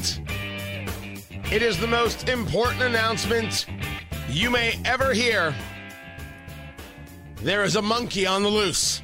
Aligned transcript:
announcement. 0.00 1.52
It 1.52 1.62
is 1.62 1.78
the 1.78 1.86
most 1.86 2.28
important 2.28 2.82
announcement 2.82 3.66
you 4.28 4.50
may 4.50 4.78
ever 4.84 5.12
hear. 5.12 5.54
There 7.36 7.64
is 7.64 7.76
a 7.76 7.82
monkey 7.82 8.26
on 8.26 8.42
the 8.42 8.48
loose. 8.48 9.02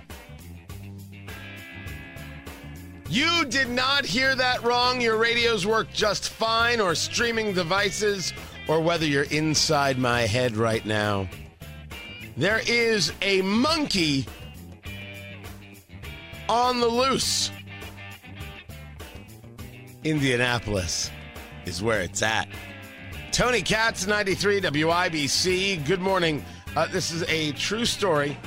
You 3.09 3.45
did 3.47 3.69
not 3.69 4.05
hear 4.05 4.35
that 4.35 4.63
wrong. 4.63 5.01
Your 5.01 5.17
radios 5.17 5.67
work 5.67 5.93
just 5.93 6.31
fine, 6.31 6.81
or 6.81 6.95
streaming 6.95 7.55
devices, 7.55 8.33
or 8.69 8.81
whether 8.81 9.07
you're 9.07 9.25
inside 9.25 9.97
my 9.97 10.23
head 10.23 10.57
right 10.57 10.85
now. 10.85 11.29
There 12.37 12.61
is 12.67 13.13
a 13.23 13.43
monkey 13.43 14.27
on 16.49 16.81
the 16.81 16.89
loose. 16.89 17.51
Indianapolis 20.07 21.11
is 21.65 21.83
where 21.83 22.01
it's 22.01 22.23
at. 22.23 22.49
Tony 23.33 23.61
Katz, 23.61 24.07
93 24.07 24.61
WIBC. 24.61 25.85
Good 25.85 26.01
morning. 26.01 26.45
Uh, 26.77 26.87
this 26.87 27.11
is 27.11 27.23
a 27.29 27.51
true 27.53 27.85
story. 27.85 28.39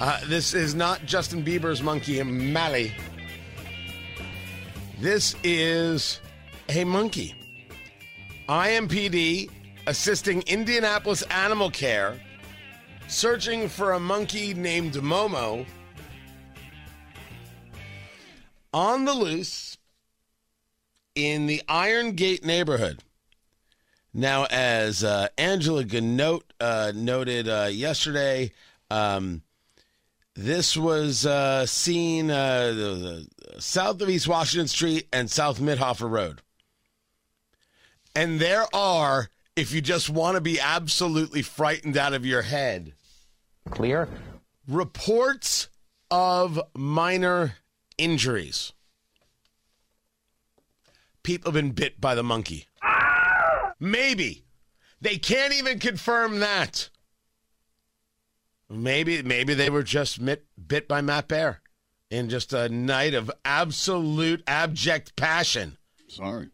Uh, 0.00 0.18
this 0.26 0.52
is 0.52 0.74
not 0.74 1.06
Justin 1.06 1.44
Bieber's 1.44 1.80
monkey 1.80 2.18
in 2.18 2.52
Mali. 2.52 2.92
This 4.98 5.36
is 5.44 6.20
a 6.68 6.82
monkey. 6.84 7.34
IMPD 8.48 9.48
assisting 9.86 10.42
Indianapolis 10.42 11.22
Animal 11.30 11.70
Care 11.70 12.20
searching 13.06 13.68
for 13.68 13.92
a 13.92 14.00
monkey 14.00 14.54
named 14.54 14.94
Momo 14.94 15.64
on 18.74 19.04
the 19.04 19.14
loose 19.14 19.75
in 21.16 21.46
the 21.46 21.62
Iron 21.68 22.12
Gate 22.12 22.44
neighborhood. 22.44 23.02
Now, 24.14 24.46
as 24.50 25.02
uh, 25.02 25.28
Angela 25.36 25.84
Ganote 25.84 26.42
uh, 26.60 26.92
noted 26.94 27.48
uh, 27.48 27.68
yesterday, 27.70 28.52
um, 28.90 29.42
this 30.34 30.76
was 30.76 31.26
uh, 31.26 31.66
seen 31.66 32.30
uh, 32.30 33.22
south 33.58 34.00
of 34.00 34.08
East 34.08 34.28
Washington 34.28 34.68
Street 34.68 35.08
and 35.12 35.30
South 35.30 35.58
Mitthoefer 35.58 36.08
Road. 36.08 36.40
And 38.14 38.40
there 38.40 38.66
are, 38.74 39.28
if 39.54 39.72
you 39.72 39.80
just 39.82 40.08
want 40.08 40.36
to 40.36 40.40
be 40.40 40.58
absolutely 40.60 41.42
frightened 41.42 41.96
out 41.96 42.14
of 42.14 42.24
your 42.24 42.42
head, 42.42 42.94
Clear. 43.70 44.08
reports 44.66 45.68
of 46.10 46.60
minor 46.74 47.56
injuries. 47.98 48.72
People 51.26 51.50
have 51.50 51.54
been 51.60 51.72
bit 51.72 52.00
by 52.00 52.14
the 52.14 52.22
monkey. 52.22 52.68
Maybe. 53.80 54.44
They 55.00 55.16
can't 55.18 55.52
even 55.52 55.80
confirm 55.80 56.38
that. 56.38 56.88
Maybe 58.70 59.20
maybe 59.22 59.52
they 59.52 59.68
were 59.68 59.82
just 59.82 60.20
mit, 60.20 60.46
bit 60.68 60.86
by 60.86 61.00
Matt 61.00 61.26
Bear 61.26 61.62
in 62.12 62.28
just 62.28 62.52
a 62.52 62.68
night 62.68 63.12
of 63.12 63.28
absolute 63.44 64.44
abject 64.46 65.16
passion. 65.16 65.78
Sorry. 66.06 66.50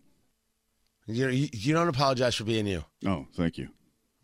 You, 1.06 1.28
you, 1.28 1.48
you 1.52 1.74
don't 1.74 1.88
apologize 1.88 2.34
for 2.34 2.44
being 2.44 2.66
you, 2.66 2.86
Oh, 3.06 3.26
thank 3.34 3.58
you. 3.58 3.68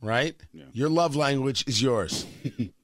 right? 0.01 0.35
Yeah. 0.55 0.65
Your 0.73 0.89
love 0.89 1.15
language 1.15 1.63
is 1.67 1.83
yours. 1.83 2.25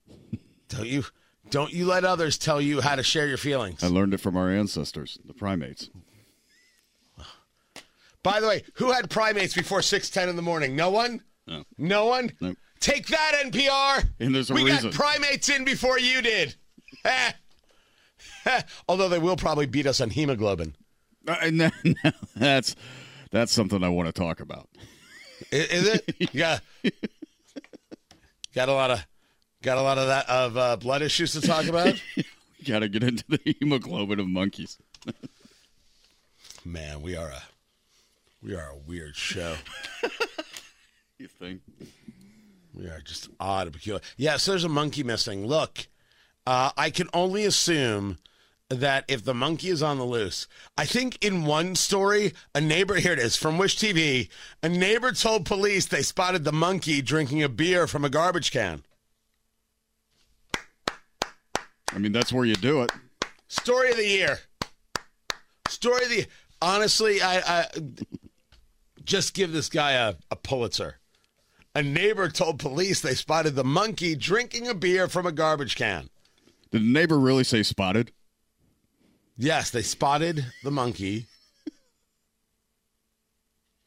don't 0.68 0.86
you 0.86 1.04
don't 1.48 1.72
you 1.72 1.86
let 1.86 2.04
others 2.04 2.36
tell 2.36 2.60
you 2.60 2.82
how 2.82 2.94
to 2.94 3.02
share 3.02 3.26
your 3.26 3.38
feelings. 3.38 3.82
I 3.82 3.86
learned 3.86 4.12
it 4.12 4.20
from 4.20 4.36
our 4.36 4.50
ancestors, 4.50 5.18
the 5.24 5.32
primates. 5.32 5.88
By 8.24 8.40
the 8.40 8.48
way, 8.48 8.64
who 8.74 8.90
had 8.90 9.08
primates 9.08 9.54
before 9.54 9.78
6:10 9.80 10.28
in 10.28 10.34
the 10.34 10.42
morning? 10.42 10.74
No 10.74 10.90
one? 10.90 11.22
No. 11.46 11.62
No 11.78 12.06
one? 12.06 12.32
Nope. 12.40 12.56
Take 12.80 13.06
that 13.08 13.34
NPR. 13.46 14.08
And 14.18 14.34
there's 14.34 14.50
a 14.50 14.54
we 14.54 14.64
reason. 14.64 14.90
got 14.90 14.94
primates 14.94 15.48
in 15.48 15.64
before 15.64 15.98
you 16.00 16.20
did. 16.22 16.56
Although 18.88 19.08
they 19.08 19.18
will 19.18 19.36
probably 19.36 19.66
beat 19.66 19.86
us 19.86 20.00
on 20.00 20.10
hemoglobin. 20.10 20.74
Uh, 21.28 21.36
and 21.40 21.60
then- 21.60 21.94
that's 22.36 22.74
that's 23.30 23.52
something 23.52 23.82
I 23.84 23.88
want 23.88 24.06
to 24.08 24.12
talk 24.12 24.40
about. 24.40 24.68
I- 25.52 25.56
Is 25.56 25.86
it? 25.86 26.14
yeah. 26.34 26.58
Got 28.54 28.68
a 28.68 28.72
lot 28.72 28.90
of 28.90 29.06
got 29.62 29.78
a 29.78 29.82
lot 29.82 29.98
of 29.98 30.06
that 30.08 30.28
of 30.28 30.56
uh, 30.56 30.76
blood 30.76 31.02
issues 31.02 31.32
to 31.32 31.40
talk 31.42 31.66
about. 31.66 32.00
We 32.16 32.24
got 32.66 32.78
to 32.80 32.88
get 32.88 33.02
into 33.02 33.24
the 33.28 33.38
hemoglobin 33.60 34.18
of 34.20 34.28
monkeys. 34.28 34.78
Man, 36.64 37.02
we 37.02 37.16
are 37.16 37.28
a 37.28 37.42
we 38.44 38.54
are 38.54 38.70
a 38.70 38.76
weird 38.86 39.16
show. 39.16 39.56
You 41.18 41.28
think? 41.28 41.60
We 42.74 42.86
are 42.86 43.00
just 43.00 43.28
odd 43.38 43.68
and 43.68 43.72
peculiar. 43.72 44.02
Yeah, 44.16 44.36
so 44.36 44.50
there's 44.50 44.64
a 44.64 44.68
monkey 44.68 45.04
missing. 45.04 45.46
Look, 45.46 45.86
uh, 46.46 46.72
I 46.76 46.90
can 46.90 47.08
only 47.14 47.44
assume 47.44 48.18
that 48.68 49.04
if 49.06 49.24
the 49.24 49.32
monkey 49.32 49.68
is 49.68 49.82
on 49.82 49.98
the 49.98 50.04
loose, 50.04 50.48
I 50.76 50.86
think 50.86 51.24
in 51.24 51.44
one 51.44 51.76
story, 51.76 52.32
a 52.54 52.60
neighbor, 52.60 52.96
here 52.96 53.12
it 53.12 53.20
is 53.20 53.36
from 53.36 53.58
Wish 53.58 53.78
TV, 53.78 54.28
a 54.62 54.68
neighbor 54.68 55.12
told 55.12 55.46
police 55.46 55.86
they 55.86 56.02
spotted 56.02 56.44
the 56.44 56.52
monkey 56.52 57.00
drinking 57.00 57.42
a 57.42 57.48
beer 57.48 57.86
from 57.86 58.04
a 58.04 58.10
garbage 58.10 58.50
can. 58.50 58.82
I 61.92 61.98
mean, 61.98 62.10
that's 62.10 62.32
where 62.32 62.44
you 62.44 62.56
do 62.56 62.82
it. 62.82 62.90
Story 63.46 63.92
of 63.92 63.96
the 63.96 64.06
year. 64.06 64.40
Story 65.68 66.02
of 66.02 66.10
the 66.10 66.26
honestly, 66.60 67.22
I, 67.22 67.38
I 67.38 67.66
just 69.04 69.34
give 69.34 69.52
this 69.52 69.68
guy 69.68 69.92
a, 69.92 70.14
a 70.30 70.36
Pulitzer. 70.36 70.98
A 71.74 71.82
neighbor 71.82 72.28
told 72.28 72.58
police 72.58 73.00
they 73.00 73.14
spotted 73.14 73.54
the 73.56 73.64
monkey 73.64 74.14
drinking 74.14 74.68
a 74.68 74.74
beer 74.74 75.08
from 75.08 75.26
a 75.26 75.32
garbage 75.32 75.76
can. 75.76 76.08
Did 76.70 76.82
the 76.82 76.92
neighbor 76.92 77.18
really 77.18 77.44
say 77.44 77.62
spotted? 77.62 78.12
Yes, 79.36 79.70
they 79.70 79.82
spotted 79.82 80.46
the 80.62 80.70
monkey. 80.70 81.26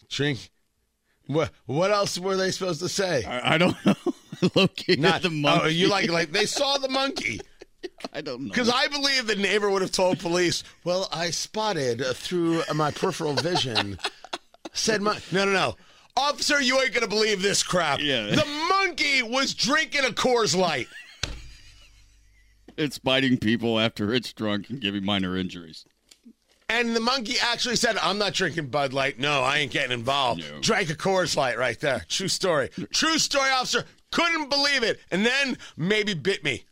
Drink. 0.09 0.49
What? 1.27 1.51
What 1.65 1.91
else 1.91 2.17
were 2.17 2.37
they 2.37 2.51
supposed 2.51 2.81
to 2.81 2.89
say? 2.89 3.23
I, 3.23 3.55
I 3.55 3.57
don't 3.57 3.75
know. 3.85 3.95
Located 4.55 4.99
Not 4.99 5.21
the 5.21 5.29
monkey. 5.29 5.65
Oh, 5.65 5.67
you 5.67 5.89
like 5.89 6.09
like 6.09 6.31
they 6.31 6.45
saw 6.45 6.77
the 6.77 6.89
monkey 6.89 7.41
I 8.13 8.21
don't 8.21 8.43
know. 8.43 8.49
because 8.49 8.69
I 8.69 8.87
believe 8.87 9.27
the 9.27 9.35
neighbor 9.35 9.69
would 9.69 9.81
have 9.81 9.91
told 9.91 10.19
police. 10.19 10.63
Well, 10.83 11.07
I 11.11 11.29
spotted 11.31 12.01
uh, 12.01 12.13
through 12.13 12.63
my 12.73 12.91
peripheral 12.91 13.33
vision. 13.33 13.97
Said 14.77 15.01
my 15.01 15.19
no 15.31 15.45
no 15.45 15.51
no. 15.51 15.75
Officer, 16.15 16.61
you 16.61 16.79
ain't 16.81 16.93
gonna 16.93 17.07
believe 17.07 17.41
this 17.41 17.61
crap. 17.63 17.99
Yeah. 17.99 18.27
The 18.27 18.45
monkey 18.69 19.21
was 19.21 19.53
drinking 19.53 20.05
a 20.05 20.09
Coors 20.09 20.55
Light. 20.55 20.87
it's 22.77 22.97
biting 22.97 23.37
people 23.37 23.79
after 23.79 24.13
it's 24.13 24.33
drunk 24.33 24.69
and 24.69 24.79
giving 24.79 25.03
minor 25.05 25.35
injuries. 25.35 25.85
And 26.69 26.95
the 26.95 26.99
monkey 26.99 27.35
actually 27.41 27.77
said, 27.77 27.97
I'm 27.97 28.17
not 28.17 28.33
drinking 28.33 28.67
Bud 28.67 28.93
Light. 28.93 29.17
No, 29.19 29.41
I 29.41 29.57
ain't 29.59 29.71
getting 29.71 29.91
involved. 29.93 30.41
No. 30.41 30.59
Drank 30.59 30.89
a 30.89 30.95
Coors 30.95 31.37
Light 31.37 31.57
right 31.57 31.79
there. 31.79 32.05
True 32.09 32.27
story. 32.27 32.69
True 32.91 33.17
story, 33.19 33.49
officer. 33.51 33.85
Couldn't 34.11 34.49
believe 34.49 34.83
it. 34.83 34.99
And 35.09 35.25
then 35.25 35.57
maybe 35.77 36.13
bit 36.13 36.43
me. 36.43 36.65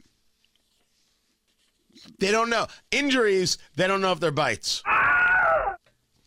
They 2.20 2.32
don't 2.32 2.50
know. 2.50 2.68
Injuries, 2.92 3.58
they 3.78 3.88
don't 3.88 4.02
know 4.02 4.12
if 4.12 4.20
they're 4.20 4.32
bites. 4.32 4.84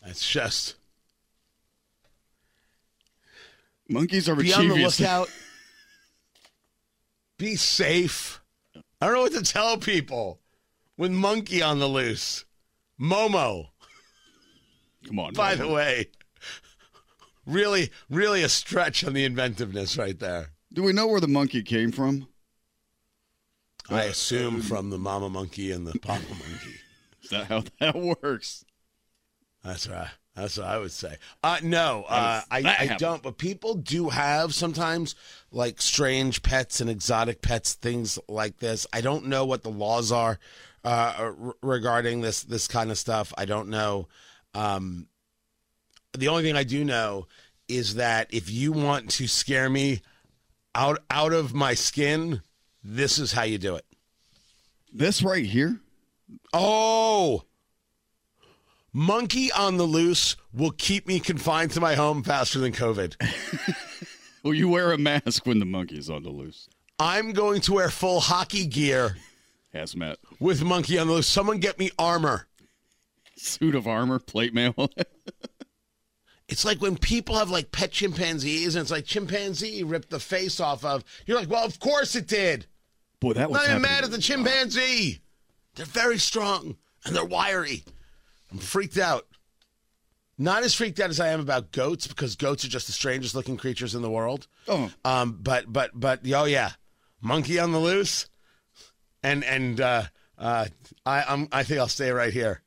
That's 0.03 0.27
just. 0.27 0.75
Monkeys 3.89 4.29
are 4.29 4.35
Be 4.35 4.53
on 4.53 4.67
the 4.67 4.75
mischievous. 4.75 4.99
lookout. 4.99 5.29
Be 7.37 7.55
safe. 7.55 8.39
I 9.01 9.05
don't 9.05 9.13
know 9.15 9.21
what 9.21 9.33
to 9.33 9.41
tell 9.43 9.77
people 9.77 10.39
with 10.97 11.11
monkey 11.11 11.61
on 11.61 11.79
the 11.79 11.87
loose. 11.87 12.45
Momo. 13.01 13.69
Come 15.07 15.19
on. 15.19 15.33
By 15.33 15.55
Momo. 15.55 15.57
the 15.57 15.67
way, 15.69 16.07
really, 17.45 17.89
really 18.09 18.43
a 18.43 18.49
stretch 18.49 19.03
on 19.03 19.13
the 19.13 19.23
inventiveness 19.25 19.97
right 19.97 20.19
there. 20.19 20.51
Do 20.73 20.83
we 20.83 20.93
know 20.93 21.07
where 21.07 21.21
the 21.21 21.27
monkey 21.27 21.63
came 21.63 21.91
from? 21.91 22.27
I 23.89 24.03
assume 24.03 24.61
from 24.61 24.91
the 24.91 24.99
mama 24.99 25.29
monkey 25.29 25.71
and 25.71 25.87
the 25.87 25.97
papa 25.97 26.21
monkey. 26.29 26.75
Is 27.23 27.29
that 27.31 27.45
how 27.47 27.63
that 27.79 27.95
works? 27.95 28.63
That's 29.63 29.87
right. 29.87 30.09
That's 30.39 30.57
what 30.57 30.67
I 30.67 30.77
would 30.77 30.91
say. 30.91 31.17
Uh, 31.43 31.57
no, 31.61 32.05
uh, 32.07 32.41
I, 32.49 32.59
I 32.91 32.95
don't. 32.97 33.21
But 33.21 33.37
people 33.37 33.75
do 33.75 34.09
have 34.09 34.53
sometimes 34.53 35.15
like 35.51 35.81
strange 35.81 36.41
pets 36.41 36.79
and 36.81 36.89
exotic 36.89 37.41
pets, 37.41 37.73
things 37.73 38.17
like 38.27 38.57
this. 38.57 38.87
I 38.93 39.01
don't 39.01 39.25
know 39.25 39.45
what 39.45 39.63
the 39.63 39.69
laws 39.69 40.11
are 40.11 40.39
uh, 40.83 41.13
r- 41.17 41.55
regarding 41.61 42.21
this 42.21 42.43
this 42.43 42.67
kind 42.67 42.91
of 42.91 42.97
stuff. 42.97 43.33
I 43.37 43.45
don't 43.45 43.69
know. 43.69 44.07
Um, 44.53 45.07
the 46.17 46.29
only 46.29 46.43
thing 46.43 46.55
I 46.55 46.63
do 46.63 46.83
know 46.83 47.27
is 47.67 47.95
that 47.95 48.33
if 48.33 48.49
you 48.49 48.71
want 48.71 49.09
to 49.11 49.27
scare 49.27 49.69
me 49.69 50.01
out 50.73 50.99
out 51.09 51.33
of 51.33 51.53
my 51.53 51.73
skin, 51.73 52.41
this 52.83 53.19
is 53.19 53.33
how 53.33 53.43
you 53.43 53.57
do 53.57 53.75
it. 53.75 53.85
This 54.91 55.21
right 55.21 55.45
here? 55.45 55.79
Oh, 56.53 57.43
monkey 58.93 59.51
on 59.51 59.77
the 59.77 59.83
loose 59.83 60.35
will 60.53 60.71
keep 60.71 61.07
me 61.07 61.19
confined 61.19 61.71
to 61.71 61.81
my 61.81 61.95
home 61.95 62.23
faster 62.23 62.59
than 62.59 62.71
COVID. 62.73 63.15
Well, 64.41 64.53
you 64.53 64.69
wear 64.69 64.93
a 64.93 64.97
mask 64.97 65.45
when 65.45 65.59
the 65.59 65.65
monkey 65.65 65.97
is 65.97 66.09
on 66.09 66.23
the 66.23 66.29
loose. 66.29 66.69
I'm 66.97 67.33
going 67.33 67.59
to 67.61 67.73
wear 67.73 67.89
full 67.89 68.21
hockey 68.21 68.65
gear 68.65 69.17
Hazmat. 69.75 70.15
with 70.39 70.63
monkey 70.63 70.97
on 70.97 71.07
the 71.07 71.13
loose. 71.13 71.27
Someone 71.27 71.57
get 71.59 71.77
me 71.77 71.91
armor. 71.99 72.47
Suit 73.35 73.75
of 73.75 73.85
armor, 73.85 74.17
plate 74.17 74.53
mail. 74.53 74.73
It's 76.47 76.65
like 76.65 76.81
when 76.81 76.97
people 76.97 77.35
have 77.35 77.51
like 77.51 77.71
pet 77.71 77.91
chimpanzees 77.91 78.73
and 78.73 78.81
it's 78.81 78.89
like 78.89 79.05
chimpanzee 79.05 79.83
ripped 79.83 80.09
the 80.09 80.19
face 80.19 80.59
off 80.59 80.83
of. 80.83 81.03
You're 81.27 81.37
like, 81.37 81.47
well, 81.49 81.63
of 81.63 81.79
course 81.79 82.15
it 82.15 82.27
did. 82.27 82.65
Boy, 83.19 83.33
that 83.33 83.43
I'm 83.43 83.49
was 83.51 83.59
not 83.61 83.69
even 83.69 83.81
mad 83.83 84.03
at 84.03 84.09
the 84.09 84.17
chimpanzee. 84.17 85.19
They're 85.75 85.85
very 85.85 86.17
strong 86.17 86.77
and 87.05 87.15
they're 87.15 87.23
wiry. 87.23 87.83
I'm 88.51 88.57
freaked 88.57 88.97
out. 88.97 89.25
Not 90.37 90.63
as 90.63 90.73
freaked 90.73 90.99
out 91.01 91.09
as 91.09 91.19
I 91.19 91.29
am 91.29 91.41
about 91.41 91.71
goats 91.71 92.07
because 92.07 92.35
goats 92.37 92.63
are 92.63 92.69
just 92.69 92.87
the 92.87 92.93
strangest 92.93 93.35
looking 93.35 93.57
creatures 93.57 93.93
in 93.93 94.01
the 94.01 94.09
world. 94.09 94.47
Oh, 94.67 94.89
Um, 95.03 95.37
but 95.41 95.71
but 95.71 95.91
but 95.93 96.21
oh 96.33 96.45
yeah, 96.45 96.71
monkey 97.21 97.59
on 97.59 97.73
the 97.73 97.79
loose, 97.79 98.27
and 99.21 99.43
and 99.43 99.81
uh, 99.81 100.03
uh, 100.37 100.67
I 101.05 101.23
I'm, 101.27 101.49
I 101.51 101.63
think 101.63 101.79
I'll 101.81 101.89
stay 101.89 102.11
right 102.11 102.31
here. 102.31 102.61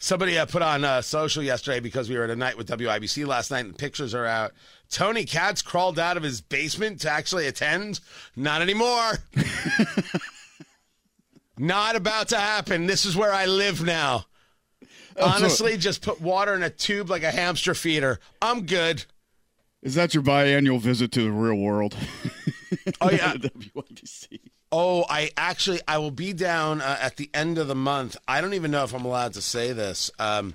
Somebody 0.00 0.38
uh, 0.38 0.46
put 0.46 0.62
on 0.62 0.84
uh, 0.84 1.02
social 1.02 1.42
yesterday 1.42 1.80
because 1.80 2.08
we 2.08 2.16
were 2.16 2.24
at 2.24 2.30
a 2.30 2.36
night 2.36 2.56
with 2.56 2.68
WIBC 2.68 3.26
last 3.26 3.50
night, 3.50 3.64
and 3.64 3.76
pictures 3.76 4.14
are 4.14 4.26
out. 4.26 4.52
Tony 4.90 5.24
Katz 5.24 5.60
crawled 5.60 5.98
out 5.98 6.16
of 6.16 6.22
his 6.22 6.40
basement 6.40 7.00
to 7.00 7.10
actually 7.10 7.46
attend. 7.48 7.98
Not 8.36 8.62
anymore. 8.62 9.18
Not 11.58 11.96
about 11.96 12.28
to 12.28 12.36
happen. 12.38 12.86
This 12.86 13.04
is 13.04 13.16
where 13.16 13.32
I 13.32 13.46
live 13.46 13.82
now. 13.82 14.26
Honestly, 15.20 15.76
just 15.76 16.02
put 16.02 16.20
water 16.20 16.54
in 16.54 16.62
a 16.62 16.70
tube 16.70 17.10
like 17.10 17.22
a 17.22 17.30
hamster 17.30 17.74
feeder. 17.74 18.20
I'm 18.40 18.66
good. 18.66 19.04
is 19.82 19.94
that 19.96 20.14
your 20.14 20.22
biannual 20.22 20.80
visit 20.80 21.10
to 21.12 21.22
the 21.22 21.32
real 21.32 21.56
world? 21.56 21.96
Oh 23.00 23.10
yeah. 23.10 23.32
WIBC. 23.34 24.40
Oh, 24.70 25.04
I 25.08 25.30
actually 25.36 25.80
I 25.88 25.98
will 25.98 26.10
be 26.10 26.32
down 26.32 26.80
uh, 26.80 26.98
at 27.00 27.16
the 27.16 27.30
end 27.34 27.58
of 27.58 27.66
the 27.66 27.74
month. 27.74 28.16
I 28.28 28.40
don't 28.40 28.54
even 28.54 28.70
know 28.70 28.84
if 28.84 28.94
I'm 28.94 29.04
allowed 29.04 29.32
to 29.34 29.42
say 29.42 29.72
this. 29.72 30.10
Um, 30.18 30.54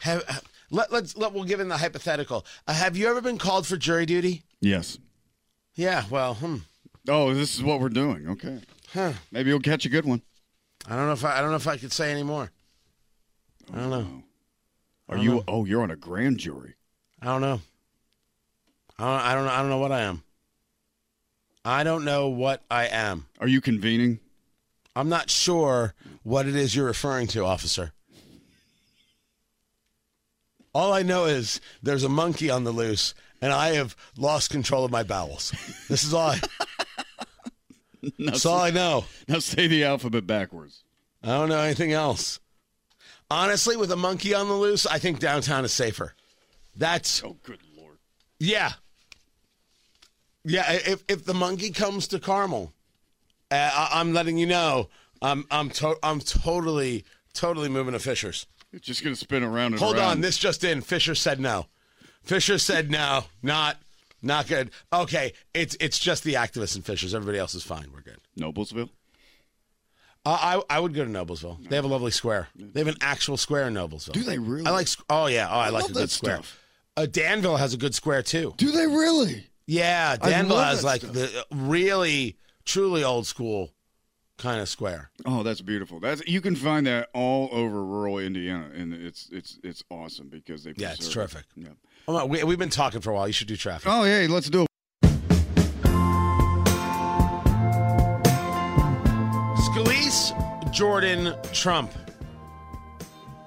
have, 0.00 0.24
uh, 0.28 0.34
let, 0.70 0.90
let's 0.90 1.16
let 1.16 1.32
we'll 1.32 1.44
give 1.44 1.60
in 1.60 1.68
the 1.68 1.76
hypothetical. 1.76 2.44
Uh, 2.66 2.72
have 2.72 2.96
you 2.96 3.08
ever 3.08 3.20
been 3.20 3.38
called 3.38 3.66
for 3.66 3.76
jury 3.76 4.06
duty? 4.06 4.42
Yes. 4.60 4.98
Yeah. 5.74 6.04
Well, 6.10 6.34
hmm. 6.34 6.56
Oh, 7.08 7.34
this 7.34 7.54
is 7.54 7.62
what 7.62 7.80
we're 7.80 7.88
doing. 7.90 8.28
Okay. 8.30 8.60
Huh. 8.92 9.12
Maybe 9.30 9.50
you'll 9.50 9.60
catch 9.60 9.84
a 9.84 9.88
good 9.88 10.04
one. 10.04 10.22
I 10.88 10.96
don't 10.96 11.06
know 11.06 11.12
if 11.12 11.24
I, 11.24 11.38
I 11.38 11.40
don't 11.40 11.50
know 11.50 11.56
if 11.56 11.68
I 11.68 11.76
could 11.76 11.92
say 11.92 12.10
anymore. 12.10 12.50
I 13.72 13.76
don't 13.76 13.90
know. 13.90 14.22
Are 15.08 15.18
you? 15.18 15.44
Oh, 15.46 15.64
you're 15.64 15.82
on 15.82 15.90
a 15.90 15.96
grand 15.96 16.38
jury. 16.38 16.74
I 17.20 17.26
don't 17.26 17.40
know. 17.40 17.60
I 18.98 19.04
don't, 19.04 19.20
I 19.20 19.34
don't 19.34 19.44
know. 19.44 19.50
I 19.52 19.58
don't 19.58 19.70
know 19.70 19.78
what 19.78 19.92
I 19.92 20.00
am. 20.00 20.22
I 21.64 21.84
don't 21.84 22.04
know 22.04 22.28
what 22.28 22.62
I 22.70 22.86
am. 22.86 23.26
Are 23.40 23.46
you 23.46 23.60
convening? 23.60 24.18
I'm 24.96 25.08
not 25.08 25.30
sure 25.30 25.94
what 26.22 26.46
it 26.46 26.56
is 26.56 26.74
you're 26.74 26.86
referring 26.86 27.28
to, 27.28 27.44
officer. 27.44 27.92
All 30.74 30.92
I 30.92 31.02
know 31.02 31.26
is 31.26 31.60
there's 31.82 32.04
a 32.04 32.08
monkey 32.08 32.50
on 32.50 32.64
the 32.64 32.72
loose, 32.72 33.14
and 33.40 33.52
I 33.52 33.74
have 33.74 33.94
lost 34.16 34.50
control 34.50 34.84
of 34.84 34.90
my 34.90 35.02
bowels. 35.02 35.52
This 35.88 36.02
is 36.02 36.14
all. 36.14 36.30
I, 36.30 36.40
That's 38.18 38.44
all 38.46 38.60
I 38.60 38.70
know. 38.70 39.04
now 39.28 39.38
say 39.38 39.66
the 39.66 39.84
alphabet 39.84 40.26
backwards. 40.26 40.84
I 41.22 41.28
don't 41.28 41.48
know 41.48 41.60
anything 41.60 41.92
else. 41.92 42.40
Honestly, 43.30 43.76
with 43.76 43.90
a 43.92 43.96
monkey 43.96 44.34
on 44.34 44.48
the 44.48 44.54
loose, 44.54 44.86
I 44.86 44.98
think 44.98 45.18
downtown 45.18 45.64
is 45.64 45.72
safer. 45.72 46.14
That's 46.76 47.22
Oh, 47.24 47.36
good 47.42 47.60
lord. 47.76 47.98
yeah, 48.38 48.72
yeah. 50.44 50.64
If 50.72 51.04
if 51.08 51.24
the 51.24 51.34
monkey 51.34 51.70
comes 51.70 52.08
to 52.08 52.18
Carmel, 52.18 52.72
uh, 53.50 53.70
I, 53.72 53.90
I'm 54.00 54.12
letting 54.12 54.38
you 54.38 54.46
know. 54.46 54.88
I'm 55.20 55.44
I'm 55.50 55.70
to, 55.70 55.96
I'm 56.02 56.20
totally 56.20 57.04
totally 57.34 57.68
moving 57.68 57.92
to 57.92 57.98
Fishers. 57.98 58.46
It's 58.72 58.86
just 58.86 59.04
gonna 59.04 59.16
spin 59.16 59.42
around 59.42 59.72
and 59.74 59.80
Hold 59.80 59.96
around. 59.96 60.08
on, 60.10 60.20
this 60.22 60.38
just 60.38 60.64
in. 60.64 60.80
Fisher 60.80 61.14
said 61.14 61.38
no. 61.40 61.66
Fisher 62.22 62.58
said 62.58 62.90
no, 62.90 63.24
not 63.42 63.76
not 64.22 64.46
good. 64.46 64.70
Okay, 64.92 65.32
it's 65.52 65.76
it's 65.80 65.98
just 65.98 66.24
the 66.24 66.34
activists 66.34 66.76
and 66.76 66.84
Fishers. 66.84 67.14
Everybody 67.14 67.38
else 67.38 67.54
is 67.54 67.62
fine. 67.62 67.86
We're 67.92 68.00
good. 68.02 68.18
Noblesville. 68.38 68.90
Uh, 70.24 70.60
I 70.70 70.76
I 70.76 70.80
would 70.80 70.94
go 70.94 71.04
to 71.04 71.10
Noblesville. 71.10 71.68
They 71.68 71.76
have 71.76 71.84
a 71.84 71.88
lovely 71.88 72.12
square. 72.12 72.48
They 72.54 72.80
have 72.80 72.88
an 72.88 72.96
actual 73.00 73.36
square 73.36 73.66
in 73.66 73.74
Noblesville. 73.74 74.12
Do 74.12 74.22
they 74.22 74.38
really? 74.38 74.66
I 74.66 74.70
like. 74.70 74.88
Oh 75.10 75.26
yeah. 75.26 75.48
Oh, 75.50 75.58
I, 75.58 75.70
like 75.70 75.82
love 75.82 75.90
a 75.90 75.94
that 75.94 76.00
good 76.00 76.10
square. 76.10 76.36
stuff. 76.36 76.58
Uh, 76.96 77.06
Danville 77.06 77.56
has 77.56 77.74
a 77.74 77.76
good 77.76 77.94
square 77.94 78.22
too. 78.22 78.54
Do 78.56 78.70
they 78.70 78.86
really? 78.86 79.46
Yeah, 79.66 80.16
Danville 80.16 80.60
has 80.60 80.84
like 80.84 81.00
stuff. 81.00 81.14
the 81.14 81.46
really 81.50 82.36
truly 82.64 83.02
old 83.02 83.26
school 83.26 83.72
kind 84.38 84.60
of 84.60 84.68
square. 84.68 85.10
Oh, 85.24 85.42
that's 85.42 85.60
beautiful. 85.60 86.00
That's 86.00 86.26
you 86.26 86.40
can 86.40 86.56
find 86.56 86.86
that 86.86 87.08
all 87.14 87.48
over 87.52 87.82
rural 87.84 88.18
Indiana, 88.18 88.70
and 88.74 88.92
it's 88.92 89.28
it's 89.32 89.58
it's 89.64 89.82
awesome 89.90 90.28
because 90.28 90.64
they. 90.64 90.74
Yeah, 90.76 90.90
it's 90.92 91.06
preserve 91.06 91.30
it. 91.30 91.32
terrific. 91.32 91.46
Yeah. 91.56 91.68
Oh, 92.08 92.18
no, 92.18 92.26
we, 92.26 92.42
we've 92.42 92.58
been 92.58 92.68
talking 92.68 93.00
for 93.00 93.10
a 93.10 93.14
while. 93.14 93.26
You 93.26 93.32
should 93.32 93.48
do 93.48 93.56
traffic. 93.56 93.88
Oh, 93.90 94.04
yeah, 94.04 94.26
let's 94.28 94.50
do 94.50 94.62
it. 94.62 94.68
Scalise, 99.56 100.72
Jordan, 100.72 101.34
Trump. 101.52 101.92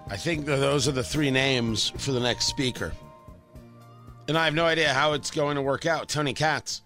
I 0.08 0.18
think 0.18 0.46
those 0.46 0.88
are 0.88 0.94
the 0.94 1.04
three 1.04 1.32
names 1.32 1.90
for 1.98 2.12
the 2.12 2.20
next 2.20 2.46
speaker. 2.46 2.94
And 4.28 4.38
I 4.38 4.46
have 4.46 4.54
no 4.54 4.66
idea 4.66 4.94
how 4.94 5.14
it's 5.14 5.32
going 5.32 5.56
to 5.56 5.62
work 5.62 5.86
out. 5.86 6.08
Tony 6.08 6.34
Katz, 6.34 6.82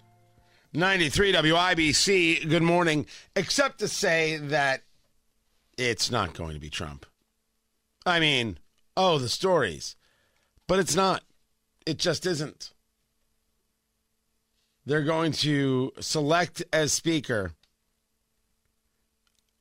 93 0.73 1.33
WIBC, 1.33 2.49
good 2.49 2.63
morning. 2.63 3.05
Except 3.35 3.79
to 3.79 3.87
say 3.87 4.37
that 4.37 4.81
it's 5.77 6.09
not 6.09 6.33
going 6.33 6.55
to 6.55 6.59
be 6.59 6.69
Trump. 6.69 7.05
I 8.05 8.19
mean, 8.19 8.57
oh, 8.97 9.19
the 9.19 9.29
stories. 9.29 9.95
But 10.67 10.79
it's 10.79 10.95
not. 10.95 11.23
It 11.85 11.97
just 11.97 12.25
isn't. 12.25 12.73
They're 14.85 15.03
going 15.03 15.33
to 15.33 15.91
select 15.99 16.63
as 16.73 16.93
speaker 16.93 17.53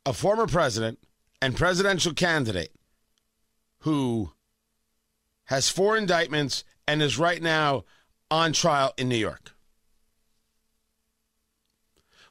a 0.07 0.13
former 0.13 0.47
president 0.47 0.99
and 1.43 1.55
presidential 1.55 2.15
candidate 2.15 2.73
who 3.81 4.33
has 5.45 5.69
four 5.69 5.97
indictments 5.97 6.65
and 6.87 7.03
is 7.03 7.19
right 7.19 7.43
now 7.43 7.85
on 8.31 8.53
trial 8.53 8.93
in 8.97 9.09
New 9.09 9.17
York. 9.17 9.53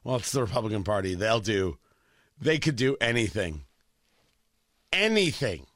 Well, 0.03 0.15
it's 0.15 0.31
the 0.31 0.41
Republican 0.41 0.83
Party. 0.83 1.15
They'll 1.15 1.39
do, 1.39 1.77
they 2.39 2.57
could 2.57 2.75
do 2.75 2.97
anything. 2.99 3.63
Anything. 4.91 5.67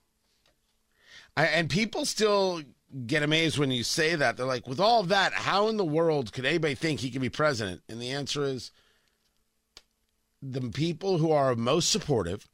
I, 1.38 1.46
and 1.46 1.70
people 1.70 2.06
still 2.06 2.62
get 3.06 3.24
amazed 3.24 3.58
when 3.58 3.72
you 3.72 3.84
say 3.84 4.16
that. 4.16 4.38
They're 4.38 4.46
like, 4.46 4.68
with 4.68 4.80
all 4.80 5.04
that, 5.04 5.34
how 5.34 5.68
in 5.68 5.78
the 5.78 5.86
world 5.86 6.34
could 6.34 6.46
anybody 6.46 6.76
think 6.76 7.00
he 7.00 7.12
can 7.12 7.22
be 7.22 7.30
president? 7.30 7.82
And 7.88 8.02
the 8.02 8.12
answer 8.12 8.44
is 8.44 8.72
the 10.42 10.62
people 10.62 11.18
who 11.18 11.32
are 11.32 11.56
most 11.56 11.90
supportive, 11.90 12.48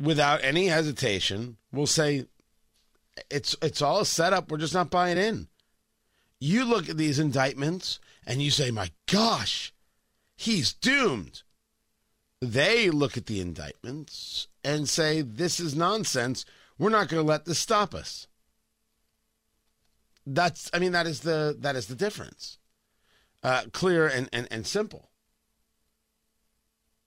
without 0.00 0.42
any 0.42 0.66
hesitation, 0.66 1.56
will 1.72 1.86
say, 1.86 2.26
it's 3.30 3.54
it's 3.62 3.82
all 3.82 4.00
a 4.00 4.06
setup. 4.06 4.50
We're 4.50 4.58
just 4.58 4.74
not 4.74 4.90
buying 4.90 5.18
in. 5.18 5.48
You 6.40 6.64
look 6.64 6.88
at 6.88 6.96
these 6.96 7.18
indictments 7.18 8.00
and 8.26 8.42
you 8.42 8.50
say, 8.50 8.70
"My 8.70 8.90
gosh, 9.06 9.72
he's 10.36 10.72
doomed." 10.72 11.42
They 12.40 12.90
look 12.90 13.16
at 13.16 13.26
the 13.26 13.40
indictments 13.40 14.48
and 14.64 14.88
say, 14.88 15.20
"This 15.20 15.60
is 15.60 15.74
nonsense. 15.74 16.44
We're 16.78 16.90
not 16.90 17.08
going 17.08 17.22
to 17.22 17.28
let 17.28 17.44
this 17.44 17.58
stop 17.58 17.94
us." 17.94 18.26
That's 20.26 20.70
I 20.72 20.78
mean 20.78 20.92
that 20.92 21.06
is 21.06 21.20
the 21.20 21.56
that 21.60 21.76
is 21.76 21.86
the 21.86 21.94
difference. 21.94 22.58
Uh, 23.42 23.64
clear 23.72 24.06
and, 24.06 24.28
and, 24.32 24.46
and 24.52 24.66
simple. 24.66 25.10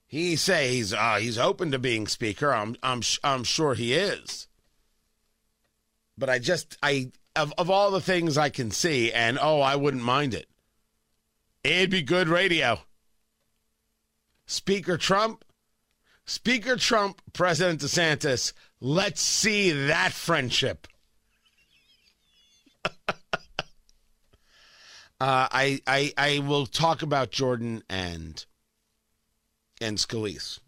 He 0.06 0.36
say 0.36 0.70
he's 0.70 0.94
uh, 0.94 1.18
he's 1.20 1.38
open 1.38 1.72
to 1.72 1.80
being 1.80 2.08
speaker. 2.08 2.54
I'm 2.54 2.76
I'm 2.84 3.02
I'm 3.24 3.44
sure 3.44 3.74
he 3.74 3.94
is. 3.94 4.48
But 6.18 6.30
I 6.30 6.40
just 6.40 6.78
I 6.84 7.12
of 7.36 7.54
of 7.58 7.70
all 7.70 7.92
the 7.92 8.02
things 8.02 8.38
I 8.38 8.50
can 8.50 8.72
see, 8.72 9.12
and 9.12 9.40
oh, 9.42 9.62
I 9.62 9.76
wouldn't 9.76 10.04
mind 10.04 10.34
it. 10.34 10.48
It'd 11.64 11.90
be 11.90 12.02
good 12.02 12.30
radio. 12.30 12.80
Speaker 14.46 14.98
Trump, 14.98 15.44
Speaker 16.26 16.76
Trump, 16.76 17.22
President 17.34 17.82
DeSantis. 17.82 18.54
Let's 18.80 19.22
see 19.22 19.72
that 19.72 20.12
friendship. 20.12 20.88
Uh, 25.20 25.48
I, 25.50 25.82
I 25.88 26.14
I 26.18 26.40
will 26.40 26.66
talk 26.66 27.02
about 27.02 27.32
Jordan 27.32 27.84
and 27.90 28.46
and 29.80 29.98
Scalise. 29.98 30.60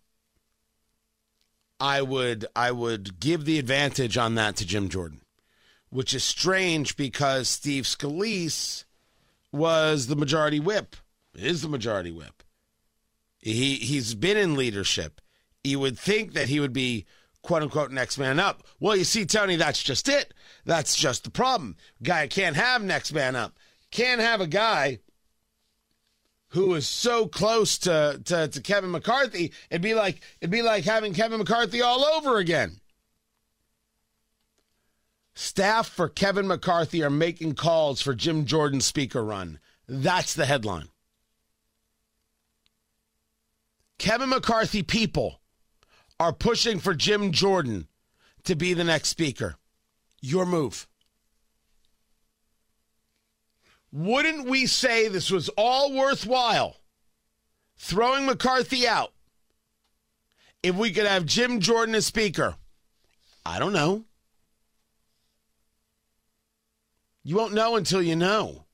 I 1.79 2.01
would 2.01 2.45
I 2.55 2.71
would 2.71 3.19
give 3.19 3.43
the 3.43 3.59
advantage 3.59 4.17
on 4.17 4.35
that 4.35 4.55
to 4.57 4.65
Jim 4.65 4.87
Jordan, 4.87 5.21
which 5.89 6.13
is 6.13 6.23
strange 6.23 6.95
because 6.95 7.49
Steve 7.49 7.83
Scalise 7.83 8.85
was 9.51 10.07
the 10.07 10.15
majority 10.15 10.61
whip, 10.61 10.95
is 11.35 11.61
the 11.61 11.69
majority 11.69 12.11
whip. 12.11 12.41
He 13.39 13.75
he's 13.75 14.15
been 14.15 14.37
in 14.37 14.55
leadership. 14.55 15.19
You 15.61 15.81
would 15.81 15.99
think 15.99 16.33
that 16.33 16.47
he 16.47 16.61
would 16.61 16.73
be 16.73 17.05
quote 17.41 17.63
unquote 17.63 17.91
next 17.91 18.17
man 18.17 18.39
up. 18.39 18.63
Well, 18.79 18.95
you 18.95 19.03
see, 19.03 19.25
Tony, 19.25 19.57
that's 19.57 19.83
just 19.83 20.07
it. 20.07 20.33
That's 20.63 20.95
just 20.95 21.25
the 21.25 21.31
problem. 21.31 21.75
Guy 22.01 22.27
can't 22.27 22.55
have 22.55 22.81
next 22.81 23.11
man 23.11 23.35
up 23.35 23.57
can't 23.91 24.21
have 24.21 24.41
a 24.41 24.47
guy 24.47 24.99
who 26.49 26.73
is 26.75 26.87
so 26.87 27.27
close 27.27 27.77
to, 27.79 28.21
to, 28.25 28.47
to 28.47 28.61
Kevin 28.61 28.91
McCarthy. 28.91 29.51
It'd 29.69 29.81
be 29.81 29.93
like 29.93 30.21
it'd 30.39 30.51
be 30.51 30.61
like 30.61 30.85
having 30.85 31.13
Kevin 31.13 31.39
McCarthy 31.39 31.81
all 31.81 32.03
over 32.03 32.37
again. 32.37 32.79
Staff 35.33 35.89
for 35.89 36.09
Kevin 36.09 36.47
McCarthy 36.47 37.03
are 37.03 37.11
making 37.11 37.53
calls 37.53 38.01
for 38.01 38.15
Jim 38.15 38.45
Jordan's 38.45 38.85
speaker 38.85 39.23
run. 39.23 39.59
That's 39.87 40.33
the 40.33 40.45
headline. 40.45 40.89
Kevin 43.99 44.29
McCarthy 44.29 44.83
people 44.83 45.39
are 46.19 46.33
pushing 46.33 46.79
for 46.79 46.93
Jim 46.93 47.31
Jordan 47.31 47.87
to 48.45 48.55
be 48.55 48.73
the 48.73 48.83
next 48.83 49.09
speaker. 49.09 49.57
Your 50.21 50.45
move. 50.45 50.87
Wouldn't 53.91 54.47
we 54.47 54.65
say 54.65 55.07
this 55.07 55.31
was 55.31 55.49
all 55.57 55.93
worthwhile 55.93 56.77
throwing 57.77 58.25
McCarthy 58.25 58.87
out 58.87 59.13
if 60.61 60.75
we 60.75 60.91
could 60.91 61.05
have 61.05 61.25
Jim 61.25 61.59
Jordan 61.59 61.95
as 61.95 62.05
speaker? 62.05 62.55
I 63.45 63.59
don't 63.59 63.73
know. 63.73 64.05
You 67.23 67.35
won't 67.35 67.53
know 67.53 67.75
until 67.75 68.01
you 68.01 68.15
know. 68.15 68.65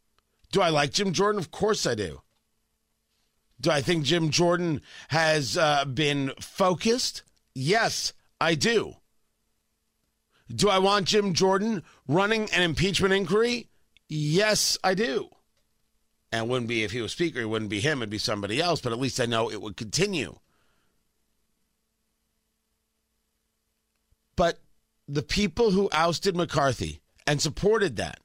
Do 0.51 0.61
I 0.61 0.69
like 0.69 0.91
Jim 0.93 1.13
Jordan? 1.13 1.39
Of 1.39 1.51
course 1.51 1.87
I 1.87 1.95
do. 1.95 2.21
Do 3.59 3.71
I 3.71 3.81
think 3.81 4.03
Jim 4.03 4.29
Jordan 4.29 4.81
has 5.07 5.57
uh, 5.57 5.85
been 5.85 6.33
focused? 6.39 7.23
Yes, 7.55 8.13
I 8.41 8.55
do. 8.55 8.97
Do 10.53 10.69
I 10.69 10.79
want 10.79 11.07
Jim 11.07 11.33
Jordan 11.33 11.81
running 12.07 12.49
an 12.51 12.61
impeachment 12.61 13.13
inquiry? 13.13 13.69
Yes, 14.15 14.77
I 14.83 14.93
do. 14.93 15.29
And 16.31 16.47
wouldn't 16.47 16.69
be 16.69 16.83
if 16.83 16.91
he 16.91 17.01
was 17.01 17.11
speaker, 17.11 17.39
it 17.39 17.49
wouldn't 17.49 17.71
be 17.71 17.79
him, 17.79 17.97
it'd 17.97 18.11
be 18.11 18.19
somebody 18.19 18.61
else, 18.61 18.79
but 18.79 18.91
at 18.91 18.99
least 18.99 19.19
I 19.19 19.25
know 19.25 19.49
it 19.49 19.59
would 19.59 19.75
continue. 19.75 20.37
But 24.35 24.59
the 25.07 25.23
people 25.23 25.71
who 25.71 25.89
ousted 25.91 26.35
McCarthy 26.35 27.01
and 27.25 27.41
supported 27.41 27.95
that 27.95 28.19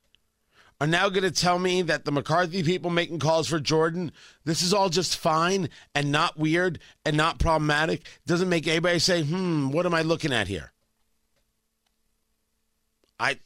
are 0.78 0.86
now 0.86 1.08
going 1.08 1.22
to 1.22 1.30
tell 1.30 1.58
me 1.58 1.80
that 1.80 2.04
the 2.04 2.12
McCarthy 2.12 2.62
people 2.62 2.90
making 2.90 3.18
calls 3.18 3.48
for 3.48 3.58
Jordan, 3.58 4.12
this 4.44 4.60
is 4.60 4.74
all 4.74 4.90
just 4.90 5.16
fine 5.16 5.70
and 5.94 6.12
not 6.12 6.38
weird 6.38 6.80
and 7.06 7.16
not 7.16 7.38
problematic. 7.38 8.02
Doesn't 8.26 8.50
make 8.50 8.66
anybody 8.68 8.98
say, 8.98 9.22
hmm, 9.22 9.70
what 9.70 9.86
am 9.86 9.94
I 9.94 10.02
looking 10.02 10.34
at 10.34 10.48
here? 10.48 10.70
I 13.18 13.38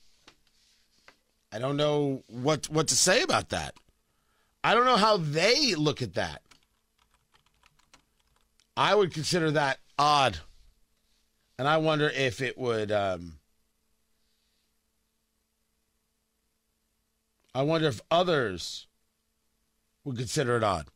I 1.53 1.59
don't 1.59 1.77
know 1.77 2.23
what 2.29 2.71
what 2.71 2.89
to 2.89 2.97
say 2.97 3.23
about 3.23 3.51
that. 3.51 3.75
I 4.65 4.75
don't 4.75 4.87
know 4.87 4.97
how 4.97 5.19
they 5.19 5.75
look 5.75 6.01
at 6.01 6.15
that. 6.15 6.41
I 8.75 8.95
would 8.95 9.13
consider 9.13 9.51
that 9.51 9.79
odd. 9.99 10.39
And 11.59 11.69
I 11.69 11.77
wonder 11.77 12.09
if 12.09 12.41
it 12.41 12.57
would 12.57 12.91
um, 12.91 13.35
I 17.55 17.63
wonder 17.63 17.89
if 17.89 18.01
others 18.11 18.87
would 20.05 20.17
consider 20.17 20.57
it 20.57 20.65
odd. 20.65 20.87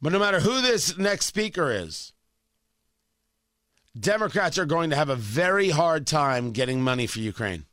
But 0.00 0.12
no 0.12 0.20
matter 0.20 0.40
who 0.40 0.62
this 0.62 0.96
next 0.96 1.26
speaker 1.26 1.72
is, 1.72 2.12
Democrats 3.98 4.56
are 4.56 4.64
going 4.64 4.90
to 4.90 4.96
have 4.96 5.08
a 5.08 5.16
very 5.16 5.70
hard 5.70 6.06
time 6.06 6.52
getting 6.52 6.80
money 6.80 7.08
for 7.08 7.18
Ukraine 7.18 7.66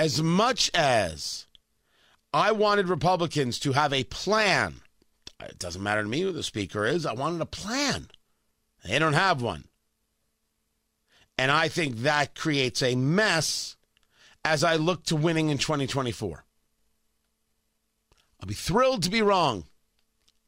as 0.00 0.22
much 0.22 0.70
as 0.72 1.44
I 2.32 2.52
wanted 2.52 2.88
Republicans 2.88 3.58
to 3.58 3.72
have 3.72 3.92
a 3.92 4.04
plan, 4.04 4.76
it 5.42 5.58
doesn't 5.58 5.82
matter 5.82 6.02
to 6.02 6.08
me 6.08 6.22
who 6.22 6.32
the 6.32 6.42
speaker 6.42 6.86
is, 6.86 7.04
I 7.04 7.12
wanted 7.12 7.42
a 7.42 7.46
plan. 7.46 8.06
They 8.82 8.98
don't 8.98 9.12
have 9.12 9.42
one. 9.42 9.64
And 11.36 11.50
I 11.50 11.68
think 11.68 11.98
that 11.98 12.34
creates 12.34 12.82
a 12.82 12.94
mess 12.94 13.76
as 14.42 14.64
I 14.64 14.76
look 14.76 15.04
to 15.04 15.16
winning 15.16 15.50
in 15.50 15.58
2024. 15.58 16.44
I'll 18.40 18.48
be 18.48 18.54
thrilled 18.54 19.02
to 19.02 19.10
be 19.10 19.20
wrong. 19.20 19.64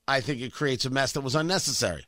I 0.09 0.23
think 0.23 0.41
it 0.41 0.55
creates 0.55 0.87
a 0.87 0.91
mess 0.91 1.13
that 1.13 1.21
was 1.21 1.35
unnecessary. 1.35 2.07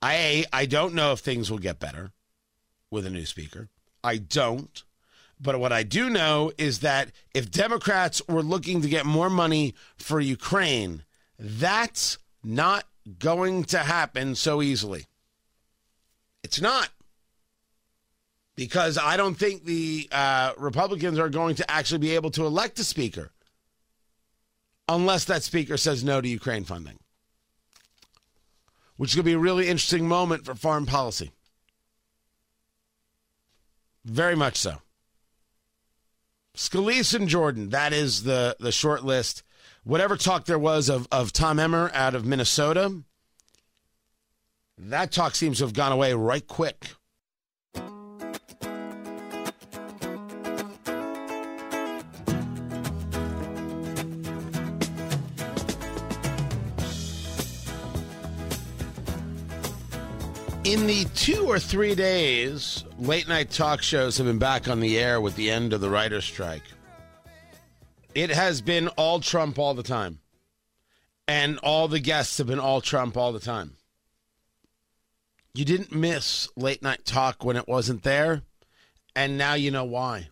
I 0.00 0.44
I 0.52 0.66
don't 0.66 0.94
know 0.94 1.10
if 1.10 1.18
things 1.18 1.50
will 1.50 1.58
get 1.58 1.80
better 1.80 2.12
with 2.88 3.04
a 3.04 3.10
new 3.10 3.26
speaker. 3.26 3.68
I 4.02 4.16
don't. 4.18 4.82
But 5.40 5.58
what 5.58 5.72
I 5.72 5.82
do 5.82 6.10
know 6.10 6.52
is 6.58 6.80
that 6.80 7.10
if 7.34 7.50
Democrats 7.50 8.20
were 8.28 8.42
looking 8.42 8.82
to 8.82 8.88
get 8.88 9.06
more 9.06 9.30
money 9.30 9.74
for 9.96 10.20
Ukraine, 10.20 11.02
that's 11.38 12.18
not 12.44 12.84
going 13.18 13.64
to 13.64 13.78
happen 13.78 14.34
so 14.34 14.60
easily. 14.60 15.06
It's 16.42 16.60
not. 16.60 16.90
Because 18.54 18.98
I 18.98 19.16
don't 19.16 19.36
think 19.36 19.64
the 19.64 20.08
uh, 20.12 20.52
Republicans 20.58 21.18
are 21.18 21.30
going 21.30 21.54
to 21.56 21.70
actually 21.70 21.98
be 21.98 22.14
able 22.14 22.30
to 22.32 22.44
elect 22.44 22.78
a 22.78 22.84
speaker 22.84 23.30
unless 24.88 25.24
that 25.24 25.42
speaker 25.42 25.78
says 25.78 26.04
no 26.04 26.20
to 26.20 26.28
Ukraine 26.28 26.64
funding, 26.64 26.98
which 28.96 29.14
could 29.14 29.24
be 29.24 29.32
a 29.32 29.38
really 29.38 29.68
interesting 29.68 30.06
moment 30.06 30.44
for 30.44 30.54
foreign 30.54 30.84
policy. 30.84 31.30
Very 34.04 34.36
much 34.36 34.56
so. 34.56 34.76
Scalise 36.56 37.14
and 37.14 37.28
Jordan, 37.28 37.70
that 37.70 37.92
is 37.92 38.24
the, 38.24 38.56
the 38.58 38.72
short 38.72 39.04
list. 39.04 39.42
Whatever 39.84 40.16
talk 40.16 40.44
there 40.44 40.58
was 40.58 40.88
of, 40.88 41.06
of 41.10 41.32
Tom 41.32 41.58
Emmer 41.58 41.90
out 41.94 42.14
of 42.14 42.24
Minnesota, 42.26 43.02
that 44.76 45.12
talk 45.12 45.34
seems 45.34 45.58
to 45.58 45.64
have 45.64 45.74
gone 45.74 45.92
away 45.92 46.12
right 46.12 46.46
quick. 46.46 46.94
In 60.70 60.86
the 60.86 61.04
two 61.16 61.46
or 61.46 61.58
three 61.58 61.96
days, 61.96 62.84
late 62.96 63.26
night 63.26 63.50
talk 63.50 63.82
shows 63.82 64.18
have 64.18 64.28
been 64.28 64.38
back 64.38 64.68
on 64.68 64.78
the 64.78 65.00
air 65.00 65.20
with 65.20 65.34
the 65.34 65.50
end 65.50 65.72
of 65.72 65.80
the 65.80 65.90
writer's 65.90 66.24
strike. 66.24 66.62
It 68.14 68.30
has 68.30 68.60
been 68.60 68.86
all 68.86 69.18
Trump 69.18 69.58
all 69.58 69.74
the 69.74 69.82
time. 69.82 70.20
And 71.26 71.58
all 71.58 71.88
the 71.88 71.98
guests 71.98 72.38
have 72.38 72.46
been 72.46 72.60
all 72.60 72.80
Trump 72.80 73.16
all 73.16 73.32
the 73.32 73.40
time. 73.40 73.78
You 75.54 75.64
didn't 75.64 75.90
miss 75.92 76.48
late 76.54 76.84
night 76.84 77.04
talk 77.04 77.44
when 77.44 77.56
it 77.56 77.66
wasn't 77.66 78.04
there, 78.04 78.42
and 79.16 79.36
now 79.36 79.54
you 79.54 79.72
know 79.72 79.82
why. 79.82 80.28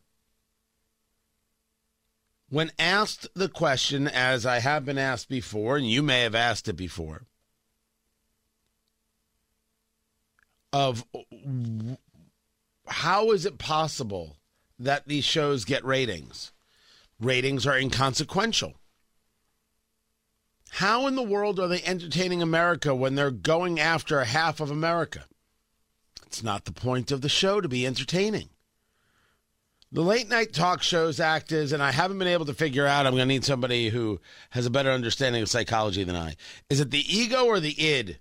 When 2.49 2.71
asked 2.79 3.27
the 3.35 3.49
question, 3.49 4.07
as 4.07 4.47
I 4.47 4.61
have 4.61 4.85
been 4.85 4.99
asked 4.99 5.29
before, 5.29 5.79
and 5.79 5.91
you 5.91 6.01
may 6.01 6.21
have 6.21 6.37
asked 6.37 6.69
it 6.69 6.75
before, 6.75 7.27
of 10.79 11.05
how 12.87 13.33
is 13.33 13.45
it 13.45 13.59
possible 13.59 14.37
that 14.79 15.09
these 15.09 15.25
shows 15.25 15.65
get 15.65 15.85
ratings? 15.85 16.53
Ratings 17.19 17.67
are 17.67 17.77
inconsequential. 17.77 18.75
How 20.71 21.09
in 21.09 21.17
the 21.17 21.23
world 21.23 21.59
are 21.59 21.67
they 21.67 21.83
entertaining 21.83 22.43
America 22.43 22.95
when 22.95 23.17
they're 23.17 23.33
going 23.33 23.81
after 23.81 24.23
half 24.23 24.61
of 24.61 24.71
America? 24.71 25.25
It's 26.27 26.45
not 26.45 26.65
the 26.65 26.73
point 26.73 27.11
of 27.11 27.23
the 27.23 27.29
show 27.29 27.61
to 27.61 27.69
be 27.69 27.85
entertaining. 27.85 28.51
The 29.91 30.03
late 30.03 30.29
night 30.29 30.53
talk 30.53 30.85
shows 30.85 31.19
act 31.19 31.51
as, 31.51 31.73
and 31.73 31.83
I 31.83 31.91
haven't 31.91 32.21
been 32.21 32.29
able 32.29 32.47
to 32.47 32.55
figure 32.55 32.87
out, 32.87 33.05
I'm 33.05 33.15
going 33.15 33.27
to 33.27 33.35
need 33.35 33.45
somebody 33.45 33.89
who 33.89 34.21
has 34.51 34.65
a 34.65 34.71
better 34.71 34.91
understanding 34.93 35.43
of 35.43 35.49
psychology 35.49 36.05
than 36.05 36.15
I. 36.15 36.37
Is 36.71 36.79
it 36.79 36.93
the 36.93 37.05
ego 37.13 37.47
or 37.47 37.59
the 37.59 37.75
id 37.83 38.19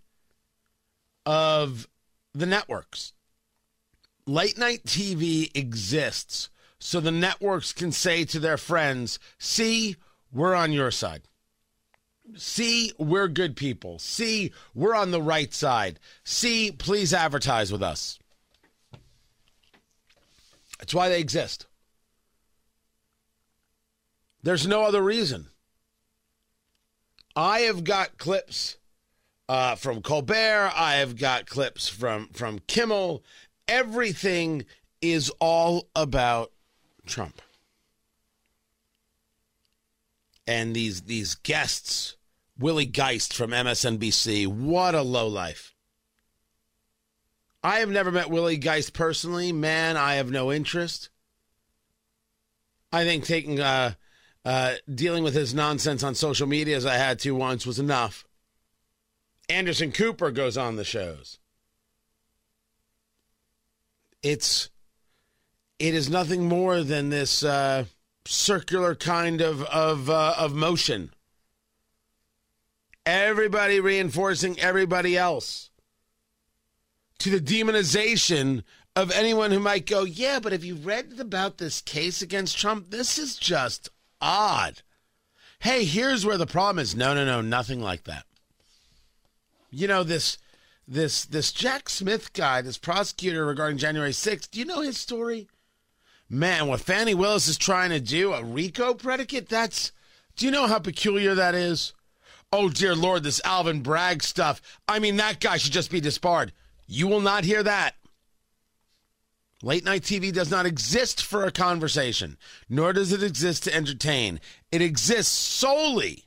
of 1.23 1.87
the 2.33 2.45
networks? 2.45 3.13
Late 4.25 4.57
night 4.57 4.83
TV 4.85 5.55
exists 5.55 6.49
so 6.79 6.99
the 6.99 7.11
networks 7.11 7.73
can 7.73 7.91
say 7.91 8.25
to 8.25 8.39
their 8.39 8.57
friends, 8.57 9.19
see, 9.39 9.95
we're 10.31 10.53
on 10.53 10.71
your 10.71 10.91
side. 10.91 11.23
See, 12.35 12.91
we're 12.97 13.29
good 13.29 13.55
people. 13.55 13.99
See, 13.99 14.51
we're 14.75 14.95
on 14.95 15.11
the 15.11 15.21
right 15.21 15.53
side. 15.53 15.99
See, 16.23 16.71
please 16.71 17.13
advertise 17.13 17.71
with 17.71 17.81
us. 17.81 18.19
That's 20.77 20.93
why 20.93 21.09
they 21.09 21.19
exist. 21.19 21.65
There's 24.43 24.67
no 24.67 24.83
other 24.83 25.01
reason. 25.01 25.47
I 27.35 27.61
have 27.61 27.83
got 27.83 28.17
clips 28.17 28.77
uh, 29.49 29.75
from 29.75 30.01
Colbert. 30.01 30.71
I 30.75 30.95
have 30.95 31.17
got 31.17 31.45
clips 31.47 31.87
from 31.87 32.29
from 32.29 32.59
Kimmel. 32.67 33.23
Everything 33.67 34.65
is 35.01 35.29
all 35.39 35.87
about 35.95 36.51
Trump. 37.05 37.41
And 40.45 40.75
these 40.75 41.03
these 41.03 41.35
guests, 41.35 42.15
Willie 42.57 42.85
Geist 42.85 43.33
from 43.33 43.51
MSNBC, 43.51 44.47
what 44.47 44.95
a 44.95 45.01
low 45.01 45.27
life. 45.27 45.73
I 47.63 47.79
have 47.79 47.89
never 47.89 48.11
met 48.11 48.29
Willie 48.29 48.57
Geist 48.57 48.93
personally. 48.93 49.51
Man, 49.51 49.97
I 49.97 50.15
have 50.15 50.31
no 50.31 50.51
interest. 50.51 51.09
I 52.91 53.03
think 53.03 53.25
taking 53.25 53.59
uh, 53.59 53.93
uh, 54.45 54.75
dealing 54.93 55.23
with 55.23 55.33
his 55.33 55.53
nonsense 55.53 56.03
on 56.03 56.15
social 56.15 56.47
media 56.47 56.77
as 56.77 56.85
I 56.85 56.95
had 56.95 57.19
to 57.19 57.31
once 57.31 57.65
was 57.65 57.79
enough. 57.79 58.26
Anderson 59.49 59.91
Cooper 59.91 60.31
goes 60.31 60.57
on 60.57 60.75
the 60.75 60.83
shows. 60.83 61.39
It's 64.21 64.69
it 65.79 65.93
is 65.93 66.09
nothing 66.09 66.47
more 66.47 66.83
than 66.83 67.09
this 67.09 67.43
uh, 67.43 67.85
circular 68.25 68.95
kind 68.95 69.41
of 69.41 69.61
of 69.63 70.09
uh, 70.09 70.35
of 70.37 70.53
motion. 70.53 71.11
Everybody 73.05 73.79
reinforcing 73.79 74.59
everybody 74.59 75.17
else 75.17 75.69
to 77.19 77.29
the 77.29 77.39
demonization 77.39 78.63
of 78.97 79.11
anyone 79.11 79.51
who 79.51 79.59
might 79.59 79.85
go, 79.85 80.03
yeah, 80.03 80.39
but 80.39 80.51
have 80.51 80.65
you 80.65 80.75
read 80.75 81.13
about 81.19 81.57
this 81.57 81.81
case 81.81 82.21
against 82.21 82.57
Trump? 82.57 82.89
This 82.89 83.17
is 83.17 83.37
just 83.37 83.89
odd. 84.19 84.81
Hey, 85.59 85.85
here's 85.85 86.25
where 86.25 86.37
the 86.37 86.45
problem 86.45 86.79
is. 86.79 86.95
No, 86.95 87.13
no, 87.13 87.23
no, 87.23 87.39
nothing 87.41 87.81
like 87.81 88.03
that. 88.05 88.25
You 89.69 89.87
know 89.87 90.03
this 90.03 90.37
this 90.87 91.25
this 91.25 91.51
Jack 91.51 91.89
Smith 91.89 92.33
guy, 92.33 92.61
this 92.61 92.77
prosecutor 92.77 93.45
regarding 93.45 93.77
January 93.77 94.11
6th. 94.11 94.51
Do 94.51 94.59
you 94.59 94.65
know 94.65 94.81
his 94.81 94.97
story? 94.97 95.49
Man, 96.29 96.67
what 96.67 96.81
Fani 96.81 97.13
Willis 97.13 97.47
is 97.47 97.57
trying 97.57 97.89
to 97.89 97.99
do, 97.99 98.33
a 98.33 98.43
RICO 98.43 98.93
predicate, 98.93 99.49
that's 99.49 99.91
do 100.35 100.45
you 100.45 100.51
know 100.51 100.67
how 100.67 100.79
peculiar 100.79 101.35
that 101.35 101.55
is? 101.55 101.93
Oh 102.51 102.69
dear 102.69 102.95
lord, 102.95 103.23
this 103.23 103.41
Alvin 103.43 103.81
Bragg 103.81 104.23
stuff. 104.23 104.61
I 104.87 104.99
mean, 104.99 105.17
that 105.17 105.41
guy 105.41 105.57
should 105.57 105.73
just 105.73 105.91
be 105.91 105.99
disbarred. 105.99 106.53
You 106.87 107.07
will 107.07 107.21
not 107.21 107.43
hear 107.43 107.63
that. 107.63 107.95
Late 109.63 109.83
night 109.83 110.03
TV 110.03 110.31
does 110.31 110.51
not 110.51 110.67
exist 110.67 111.23
for 111.23 111.43
a 111.43 111.51
conversation, 111.51 112.37
nor 112.69 112.93
does 112.93 113.11
it 113.11 113.23
exist 113.23 113.63
to 113.63 113.73
entertain. 113.73 114.39
It 114.71 114.81
exists 114.81 115.33
solely 115.33 116.26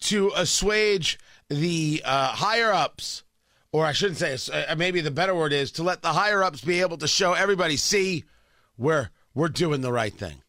to 0.00 0.32
assuage 0.36 1.18
the 1.48 2.02
uh, 2.04 2.28
higher 2.28 2.72
ups, 2.72 3.22
or 3.72 3.86
I 3.86 3.92
shouldn't 3.92 4.18
say, 4.18 4.36
uh, 4.52 4.74
maybe 4.76 5.00
the 5.00 5.10
better 5.10 5.34
word 5.34 5.52
is 5.52 5.70
to 5.72 5.82
let 5.82 6.02
the 6.02 6.12
higher 6.12 6.42
ups 6.42 6.60
be 6.60 6.80
able 6.80 6.96
to 6.98 7.08
show 7.08 7.34
everybody, 7.34 7.76
see, 7.76 8.24
we're, 8.76 9.10
we're 9.34 9.48
doing 9.48 9.80
the 9.80 9.92
right 9.92 10.12
thing. 10.12 10.42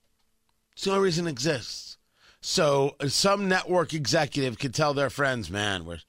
It's 0.73 0.87
only 0.87 1.01
reason 1.01 1.27
exists. 1.27 1.97
So 2.41 2.95
some 3.07 3.47
network 3.47 3.93
executive 3.93 4.59
could 4.59 4.73
tell 4.73 4.93
their 4.93 5.09
friends, 5.09 5.49
man, 5.49 5.85
we're, 5.85 5.99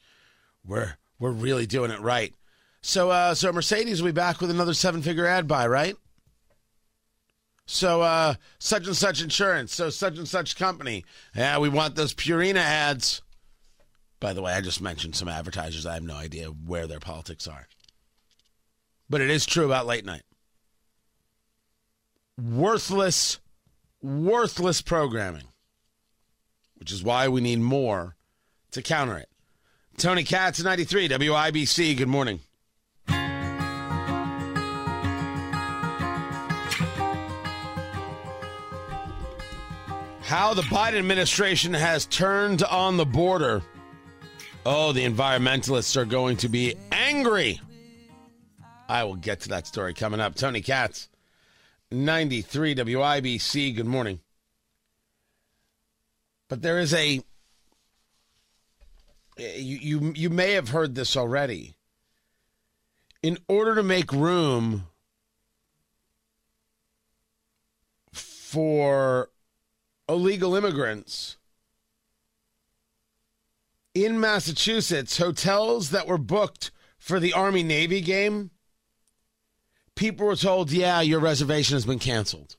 we're, 0.65 0.95
we're 1.19 1.31
really 1.31 1.67
doing 1.67 1.91
it 1.91 2.01
right. 2.01 2.35
So, 2.81 3.11
uh, 3.11 3.35
so 3.35 3.53
Mercedes 3.53 4.01
will 4.01 4.11
be 4.11 4.13
back 4.13 4.41
with 4.41 4.51
another 4.51 4.75
seven-figure 4.75 5.27
ad 5.27 5.49
buy, 5.49 5.67
right? 5.67 5.97
So, 7.71 8.01
uh, 8.01 8.35
such 8.59 8.87
and 8.87 8.97
such 8.97 9.21
insurance, 9.21 9.75
so 9.75 9.91
such 9.91 10.17
and 10.17 10.27
such 10.27 10.57
company. 10.57 11.05
Yeah, 11.37 11.59
we 11.59 11.69
want 11.69 11.97
those 11.97 12.15
Purina 12.15 12.57
ads. 12.57 13.21
By 14.21 14.33
the 14.33 14.41
way, 14.41 14.55
I 14.55 14.63
just 14.63 14.81
mentioned 14.81 15.15
some 15.15 15.29
advertisers. 15.29 15.85
I 15.85 15.93
have 15.93 16.03
no 16.03 16.17
idea 16.17 16.47
where 16.47 16.87
their 16.87 16.99
politics 16.99 17.47
are. 17.47 17.69
But 19.11 19.21
it 19.21 19.29
is 19.29 19.45
true 19.45 19.67
about 19.67 19.87
late 19.87 20.07
night. 20.07 20.23
Worthless, 22.43 23.39
worthless 24.01 24.81
programming, 24.81 25.49
which 26.77 26.91
is 26.91 27.05
why 27.05 27.29
we 27.29 27.43
need 27.43 27.61
more 27.61 28.17
to 28.71 28.81
counter 28.81 29.19
it. 29.19 29.29
Tony 29.99 30.25
Katz, 30.25 30.63
93 30.63 31.11
WIBC. 31.11 31.99
Good 31.99 32.09
morning. 32.09 32.41
How 40.29 40.53
the 40.53 40.61
Biden 40.61 40.99
administration 40.99 41.73
has 41.73 42.05
turned 42.05 42.63
on 42.63 42.99
the 42.99 43.07
border. 43.07 43.63
Oh, 44.67 44.93
the 44.93 45.07
environmentalists 45.07 45.97
are 45.97 46.05
going 46.05 46.37
to 46.37 46.51
be 46.51 46.75
angry. 46.93 47.63
I 48.91 49.05
will 49.05 49.17
get 49.17 49.41
to 49.41 49.49
that 49.49 49.67
story 49.67 49.95
coming 49.95 50.21
up. 50.21 50.35
Tony 50.35 50.61
Katz, 50.61 51.09
93 51.91 52.75
WIBC. 52.75 53.75
Good 53.75 53.87
morning. 53.87 54.21
But 56.51 56.61
there 56.61 56.79
is 56.79 56.93
a 56.93 57.23
you, 59.39 59.79
you 59.81 60.13
you 60.15 60.29
may 60.29 60.53
have 60.53 60.69
heard 60.69 60.95
this 60.95 61.17
already. 61.17 61.75
In 63.23 63.39
order 63.49 63.77
to 63.77 63.83
make 63.83 64.13
room 64.13 64.89
for 68.13 69.31
illegal 70.09 70.55
immigrants 70.55 71.37
in 74.05 74.21
Massachusetts, 74.21 75.19
hotels 75.19 75.91
that 75.91 76.07
were 76.07 76.19
booked 76.19 76.71
for 76.99 77.19
the 77.19 77.33
Army 77.33 77.63
Navy 77.63 78.01
game, 78.01 78.51
people 79.95 80.27
were 80.27 80.37
told, 80.37 80.71
yeah, 80.71 81.01
your 81.01 81.21
reservation 81.21 81.75
has 81.75 81.87
been 81.87 81.99
canceled. 81.99 82.57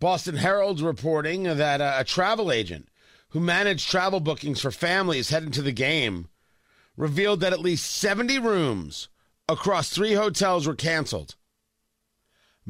Boston 0.00 0.36
Herald's 0.36 0.82
reporting 0.82 1.42
that 1.42 1.80
a, 1.80 2.00
a 2.00 2.04
travel 2.04 2.52
agent 2.52 2.88
who 3.30 3.40
managed 3.40 3.90
travel 3.90 4.20
bookings 4.20 4.60
for 4.60 4.70
families 4.70 5.30
heading 5.30 5.50
to 5.50 5.62
the 5.62 5.72
game 5.72 6.28
revealed 6.96 7.40
that 7.40 7.52
at 7.52 7.60
least 7.60 7.90
70 7.90 8.38
rooms 8.38 9.08
across 9.48 9.90
three 9.90 10.14
hotels 10.14 10.66
were 10.66 10.74
canceled. 10.74 11.34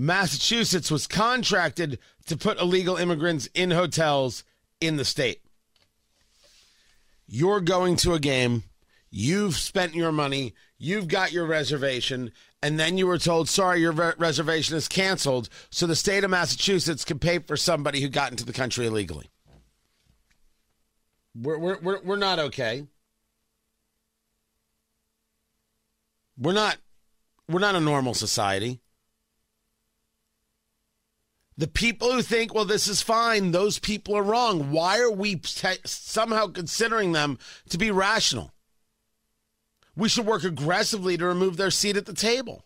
Massachusetts 0.00 0.92
was 0.92 1.08
contracted 1.08 1.98
to 2.26 2.37
put 2.37 2.61
illegal 2.61 2.96
immigrants 2.96 3.48
in 3.52 3.72
hotels 3.72 4.44
in 4.80 4.96
the 4.96 5.04
state. 5.04 5.42
You're 7.26 7.61
going 7.61 7.96
to 7.96 8.14
a 8.14 8.20
game, 8.20 8.62
you've 9.11 9.56
spent 9.56 9.96
your 9.96 10.12
money, 10.12 10.54
you've 10.78 11.08
got 11.08 11.32
your 11.32 11.46
reservation, 11.46 12.30
and 12.62 12.78
then 12.78 12.96
you 12.96 13.08
were 13.08 13.18
told, 13.18 13.48
sorry, 13.48 13.80
your 13.80 13.90
re- 13.90 14.12
reservation 14.18 14.76
is 14.76 14.87
canceled, 14.87 15.48
so 15.68 15.84
the 15.84 15.96
state 15.96 16.22
of 16.22 16.30
Massachusetts 16.30 17.04
can 17.04 17.18
pay 17.18 17.40
for 17.40 17.56
somebody 17.56 18.00
who 18.00 18.08
got 18.08 18.30
into 18.30 18.44
the 18.44 18.52
country 18.52 18.87
illegally. 18.87 19.28
We're, 21.34 21.58
we're, 21.58 21.78
we're, 21.80 22.00
we're 22.04 22.16
not 22.16 22.38
okay. 22.38 22.87
We're 26.38 26.52
not 26.52 26.76
we're 27.48 27.58
not 27.58 27.74
a 27.74 27.80
normal 27.80 28.14
society. 28.14 28.80
The 31.59 31.66
people 31.66 32.12
who 32.12 32.23
think, 32.23 32.55
well, 32.55 32.64
this 32.64 32.87
is 32.87 33.03
fine, 33.03 33.51
those 33.51 33.81
people 33.81 34.16
are 34.16 34.23
wrong. 34.23 34.71
Why 34.71 35.01
are 35.01 35.11
we 35.11 35.35
te- 35.35 35.81
somehow 35.85 36.47
considering 36.47 37.11
them 37.11 37.38
to 37.71 37.77
be 37.77 37.90
rational? 37.90 38.53
We 39.97 40.09
should 40.09 40.25
work 40.25 40.44
aggressively 40.44 41.16
to 41.16 41.27
remove 41.27 41.57
their 41.57 41.73
seat 41.73 41.97
at 41.97 42.07
the 42.07 42.14
table. 42.14 42.64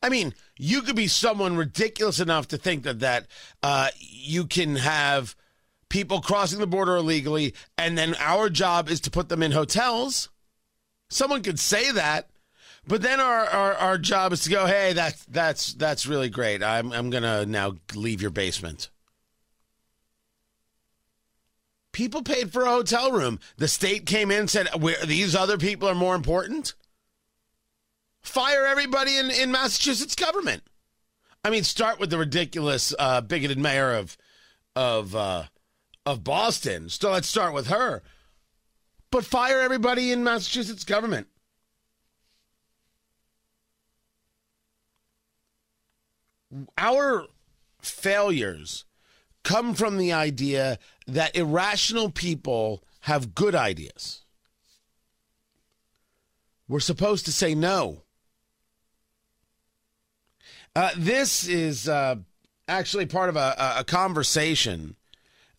I 0.00 0.08
mean, 0.08 0.34
you 0.56 0.82
could 0.82 0.94
be 0.94 1.08
someone 1.08 1.56
ridiculous 1.56 2.20
enough 2.20 2.46
to 2.48 2.58
think 2.58 2.84
that 2.84 3.00
that 3.00 3.26
uh, 3.62 3.88
you 3.98 4.46
can 4.46 4.76
have 4.76 5.34
people 5.88 6.20
crossing 6.20 6.60
the 6.60 6.66
border 6.66 6.94
illegally, 6.94 7.54
and 7.76 7.98
then 7.98 8.14
our 8.20 8.48
job 8.48 8.88
is 8.88 9.00
to 9.00 9.10
put 9.10 9.28
them 9.28 9.42
in 9.42 9.50
hotels. 9.50 10.28
Someone 11.08 11.42
could 11.42 11.58
say 11.58 11.90
that, 11.90 12.30
but 12.86 13.02
then 13.02 13.20
our, 13.20 13.44
our, 13.46 13.74
our 13.74 13.98
job 13.98 14.32
is 14.32 14.42
to 14.44 14.50
go, 14.50 14.66
hey, 14.66 14.92
that's 14.92 15.24
that's 15.26 15.74
that's 15.74 16.06
really 16.06 16.28
great. 16.28 16.62
I'm 16.62 16.92
I'm 16.92 17.10
gonna 17.10 17.46
now 17.46 17.76
leave 17.94 18.20
your 18.20 18.30
basement. 18.30 18.90
People 21.92 22.22
paid 22.22 22.52
for 22.52 22.62
a 22.62 22.70
hotel 22.70 23.12
room. 23.12 23.38
The 23.56 23.68
state 23.68 24.04
came 24.04 24.32
in 24.32 24.40
and 24.40 24.50
said, 24.50 24.68
these 25.06 25.36
other 25.36 25.56
people 25.56 25.88
are 25.88 25.94
more 25.94 26.16
important. 26.16 26.74
Fire 28.20 28.66
everybody 28.66 29.16
in, 29.16 29.30
in 29.30 29.52
Massachusetts 29.52 30.16
government. 30.16 30.64
I 31.44 31.50
mean, 31.50 31.62
start 31.62 32.00
with 32.00 32.10
the 32.10 32.18
ridiculous, 32.18 32.94
uh, 32.98 33.20
bigoted 33.20 33.58
mayor 33.58 33.92
of 33.92 34.16
of 34.74 35.14
uh, 35.14 35.44
of 36.04 36.24
Boston. 36.24 36.88
So 36.88 37.12
let's 37.12 37.28
start 37.28 37.54
with 37.54 37.68
her. 37.68 38.02
But 39.10 39.24
fire 39.24 39.60
everybody 39.60 40.10
in 40.10 40.24
Massachusetts 40.24 40.84
government. 40.84 41.28
Our 46.78 47.26
failures 47.80 48.84
come 49.42 49.74
from 49.74 49.98
the 49.98 50.12
idea 50.12 50.78
that 51.06 51.36
irrational 51.36 52.10
people 52.10 52.82
have 53.00 53.34
good 53.34 53.54
ideas. 53.54 54.22
We're 56.66 56.80
supposed 56.80 57.26
to 57.26 57.32
say 57.32 57.54
no. 57.54 58.02
Uh, 60.74 60.90
this 60.96 61.46
is 61.46 61.88
uh, 61.88 62.16
actually 62.66 63.06
part 63.06 63.28
of 63.28 63.36
a, 63.36 63.74
a, 63.78 63.84
conversation 63.84 64.96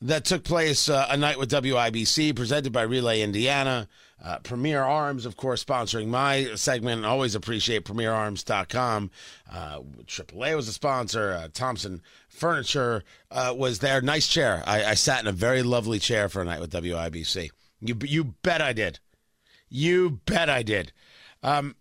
that 0.01 0.25
took 0.25 0.43
place 0.43 0.89
uh, 0.89 1.07
a 1.09 1.15
night 1.15 1.39
with 1.39 1.49
WIBC, 1.51 2.35
presented 2.35 2.73
by 2.73 2.81
Relay 2.81 3.21
Indiana. 3.21 3.87
Uh, 4.23 4.39
Premier 4.39 4.81
Arms, 4.81 5.25
of 5.25 5.35
course, 5.35 5.63
sponsoring 5.63 6.07
my 6.07 6.55
segment. 6.55 7.05
Always 7.05 7.35
appreciate 7.35 7.85
PremierArms.com. 7.85 9.11
Uh, 9.51 9.79
AAA 10.05 10.55
was 10.55 10.67
a 10.67 10.73
sponsor. 10.73 11.33
Uh, 11.33 11.47
Thompson 11.53 12.01
Furniture 12.29 13.03
uh, 13.29 13.53
was 13.55 13.79
there. 13.79 14.01
Nice 14.01 14.27
chair. 14.27 14.63
I, 14.65 14.85
I, 14.85 14.93
sat 14.93 15.21
in 15.21 15.27
a 15.27 15.31
very 15.31 15.63
lovely 15.63 15.99
chair 15.99 16.29
for 16.29 16.41
a 16.41 16.45
night 16.45 16.61
with 16.61 16.71
WIBC. 16.71 17.49
You, 17.81 17.97
you 18.03 18.23
bet 18.41 18.61
I 18.61 18.73
did. 18.73 18.99
You 19.69 20.21
bet 20.25 20.49
I 20.49 20.63
did. 20.63 20.91
Um, 21.43 21.75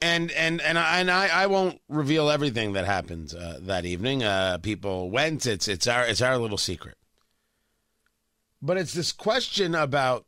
and 0.00 0.32
and 0.32 0.60
and 0.60 0.78
I, 0.78 0.98
and 0.98 1.10
I, 1.10 1.28
I 1.28 1.46
won't 1.46 1.80
reveal 1.88 2.28
everything 2.28 2.72
that 2.72 2.86
happened 2.86 3.34
uh, 3.38 3.58
that 3.60 3.84
evening. 3.84 4.24
Uh, 4.24 4.58
people 4.58 5.10
went. 5.10 5.46
It's 5.46 5.68
it's 5.68 5.86
our 5.86 6.04
it's 6.04 6.20
our 6.20 6.36
little 6.38 6.58
secret. 6.58 6.96
But 8.60 8.78
it's 8.78 8.92
this 8.92 9.12
question 9.12 9.74
about 9.74 10.26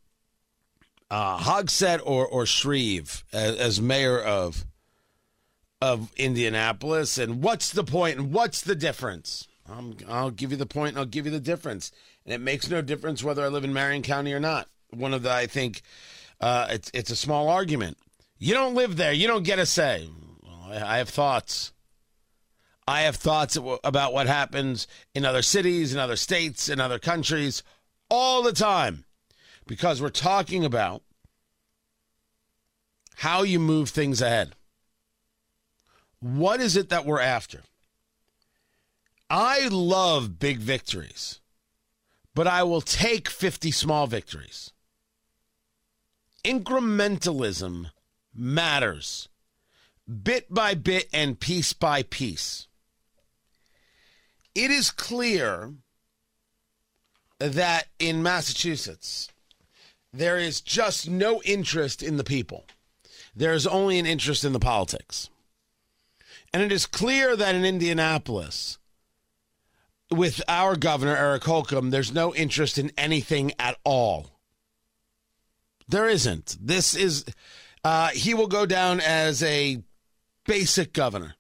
uh, 1.11 1.39
Hogsett 1.39 2.01
or 2.05 2.27
or 2.27 2.47
Shreve 2.47 3.25
as, 3.33 3.57
as 3.57 3.81
mayor 3.81 4.19
of 4.19 4.65
of 5.81 6.13
Indianapolis, 6.17 7.19
and 7.19 7.43
what's 7.43 7.71
the 7.71 7.85
point 7.85 8.19
and 8.19 8.33
what's 8.33 8.63
the 8.63 8.75
difference? 8.75 9.47
Um, 9.67 9.97
I'll 10.09 10.31
give 10.31 10.51
you 10.51 10.57
the 10.57 10.67
point. 10.67 10.91
And 10.91 10.99
I'll 10.99 11.05
give 11.05 11.27
you 11.27 11.33
the 11.33 11.41
difference, 11.41 11.93
and 12.25 12.35
it 12.35 12.41
makes 12.41 12.69
no 12.71 12.83
difference 12.83 13.23
whether 13.23 13.45
I 13.45 13.49
live 13.49 13.65
in 13.65 13.73
Marion 13.73 14.03
County 14.03 14.33
or 14.33 14.41
not. 14.41 14.69
One 14.91 15.15
of 15.15 15.23
the 15.23 15.33
I 15.33 15.47
think 15.47 15.83
uh, 16.41 16.69
it's 16.71 16.91
it's 16.95 17.11
a 17.11 17.17
small 17.17 17.49
argument. 17.49 17.99
You 18.39 18.55
don't 18.55 18.75
live 18.75 18.97
there. 18.97 19.13
You 19.13 19.27
don't 19.27 19.45
get 19.45 19.59
a 19.59 19.67
say. 19.67 20.09
Well, 20.43 20.73
I, 20.73 20.95
I 20.95 20.99
have 20.99 21.09
thoughts. 21.09 21.73
I 22.87 23.03
have 23.03 23.17
thoughts 23.17 23.57
about 23.83 24.13
what 24.13 24.27
happens 24.27 24.87
in 25.15 25.25
other 25.25 25.41
cities, 25.41 25.95
in 25.95 25.99
other 25.99 26.17
states, 26.17 26.69
in 26.69 26.81
other 26.81 26.99
countries 26.99 27.63
all 28.11 28.43
the 28.43 28.53
time 28.53 29.04
because 29.67 30.01
we're 30.01 30.11
talking 30.11 30.65
about 30.65 31.03
how 33.17 33.43
you 33.43 33.59
move 33.59 33.91
things 33.91 34.21
ahead. 34.21 34.55
What 36.21 36.61
is 36.61 36.77
it 36.77 36.89
that 36.89 37.07
we're 37.07 37.21
after? 37.21 37.61
I 39.31 39.69
love 39.69 40.39
big 40.39 40.59
victories, 40.59 41.41
but 42.35 42.47
I 42.47 42.63
will 42.63 42.81
take 42.81 43.29
50 43.29 43.71
small 43.71 44.07
victories. 44.07 44.73
Incrementalism 46.45 47.91
matters, 48.35 49.29
bit 50.23 50.53
by 50.53 50.75
bit 50.75 51.09
and 51.13 51.41
piece 51.41 51.73
by 51.73 52.03
piece. 52.03 52.69
It 54.55 54.71
is 54.71 54.91
clear 54.91 55.73
that 57.39 57.89
in 57.99 58.23
Massachusetts, 58.23 59.31
there 60.15 60.39
is 60.39 60.61
just 60.61 61.11
no 61.11 61.43
interest 61.43 62.03
in 62.03 62.17
the 62.17 62.25
people. 62.25 62.65
There 63.35 63.53
is 63.53 63.67
only 63.67 63.99
an 63.99 64.07
interest 64.07 64.45
in 64.45 64.53
the 64.53 64.61
politics. 64.61 65.29
And 66.53 66.63
it 66.63 66.71
is 66.71 66.87
clear 66.87 67.35
that 67.37 67.55
in 67.55 67.65
Indianapolis, 67.65 68.79
with 70.11 70.41
our 70.47 70.77
governor, 70.77 71.17
Eric 71.17 71.43
Holcomb, 71.43 71.91
there's 71.91 72.13
no 72.13 72.33
interest 72.33 72.79
in 72.79 72.93
anything 72.97 73.53
at 73.59 73.77
all. 73.83 74.31
There 75.89 76.09
isn't. 76.09 76.57
This 76.61 76.95
is, 76.95 77.25
uh, 77.83 78.11
he 78.11 78.35
will 78.35 78.47
go 78.47 78.67
down 78.67 79.01
as 79.01 79.43
a 79.43 79.83
basic 80.47 80.93
governor. 80.93 81.35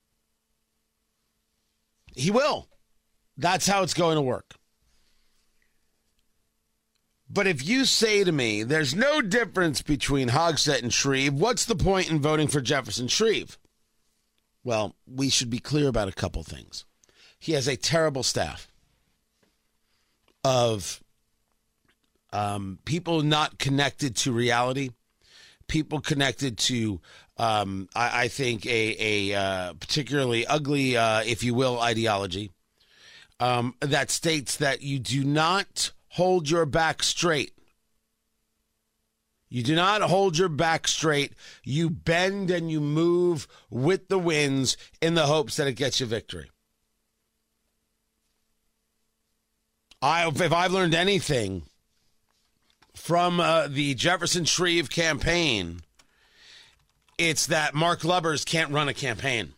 He 2.16 2.32
will. 2.32 2.68
That's 3.36 3.68
how 3.68 3.84
it's 3.84 3.94
going 3.94 4.16
to 4.16 4.22
work. 4.22 4.54
But 7.34 7.48
if 7.48 7.66
you 7.66 7.84
say 7.84 8.22
to 8.22 8.30
me, 8.30 8.62
there's 8.62 8.94
no 8.94 9.20
difference 9.20 9.82
between 9.82 10.28
Hogsett 10.28 10.82
and 10.82 10.92
Shreve, 10.92 11.34
what's 11.34 11.64
the 11.64 11.74
point 11.74 12.08
in 12.08 12.20
voting 12.20 12.46
for 12.46 12.60
Jefferson 12.60 13.08
Shreve? 13.08 13.58
Well, 14.62 14.94
we 15.04 15.28
should 15.28 15.50
be 15.50 15.58
clear 15.58 15.88
about 15.88 16.06
a 16.06 16.12
couple 16.12 16.44
things. 16.44 16.84
He 17.36 17.52
has 17.52 17.66
a 17.66 17.76
terrible 17.76 18.22
staff 18.22 18.68
of 20.44 21.02
um, 22.32 22.78
people 22.84 23.22
not 23.22 23.58
connected 23.58 24.14
to 24.18 24.32
reality, 24.32 24.90
people 25.66 26.00
connected 26.00 26.56
to, 26.58 27.00
um, 27.36 27.88
I, 27.96 28.22
I, 28.22 28.28
think, 28.28 28.64
a, 28.64 28.96
a 29.32 29.34
uh, 29.34 29.72
particularly 29.74 30.46
ugly, 30.46 30.96
uh, 30.96 31.22
if 31.26 31.42
you 31.42 31.52
will, 31.52 31.80
ideology 31.80 32.52
um, 33.40 33.74
that 33.80 34.12
states 34.12 34.56
that 34.58 34.82
you 34.82 35.00
do 35.00 35.24
not 35.24 35.90
hold 36.14 36.48
your 36.48 36.64
back 36.64 37.02
straight. 37.02 37.52
You 39.48 39.62
do 39.62 39.74
not 39.74 40.00
hold 40.02 40.38
your 40.38 40.48
back 40.48 40.86
straight. 40.86 41.32
You 41.64 41.90
bend 41.90 42.50
and 42.50 42.70
you 42.70 42.80
move 42.80 43.48
with 43.68 44.08
the 44.08 44.18
winds 44.18 44.76
in 45.00 45.14
the 45.14 45.26
hopes 45.26 45.56
that 45.56 45.66
it 45.66 45.74
gets 45.74 46.00
you 46.00 46.06
victory. 46.06 46.50
I, 50.00 50.28
if 50.28 50.52
I've 50.52 50.72
learned 50.72 50.94
anything 50.94 51.62
from 52.94 53.40
uh, 53.40 53.66
the 53.68 53.94
Jefferson 53.94 54.44
Shreve 54.44 54.90
campaign, 54.90 55.80
it's 57.18 57.46
that 57.46 57.74
Mark 57.74 58.04
Lubbers 58.04 58.44
can't 58.44 58.72
run 58.72 58.88
a 58.88 58.94
campaign. 58.94 59.54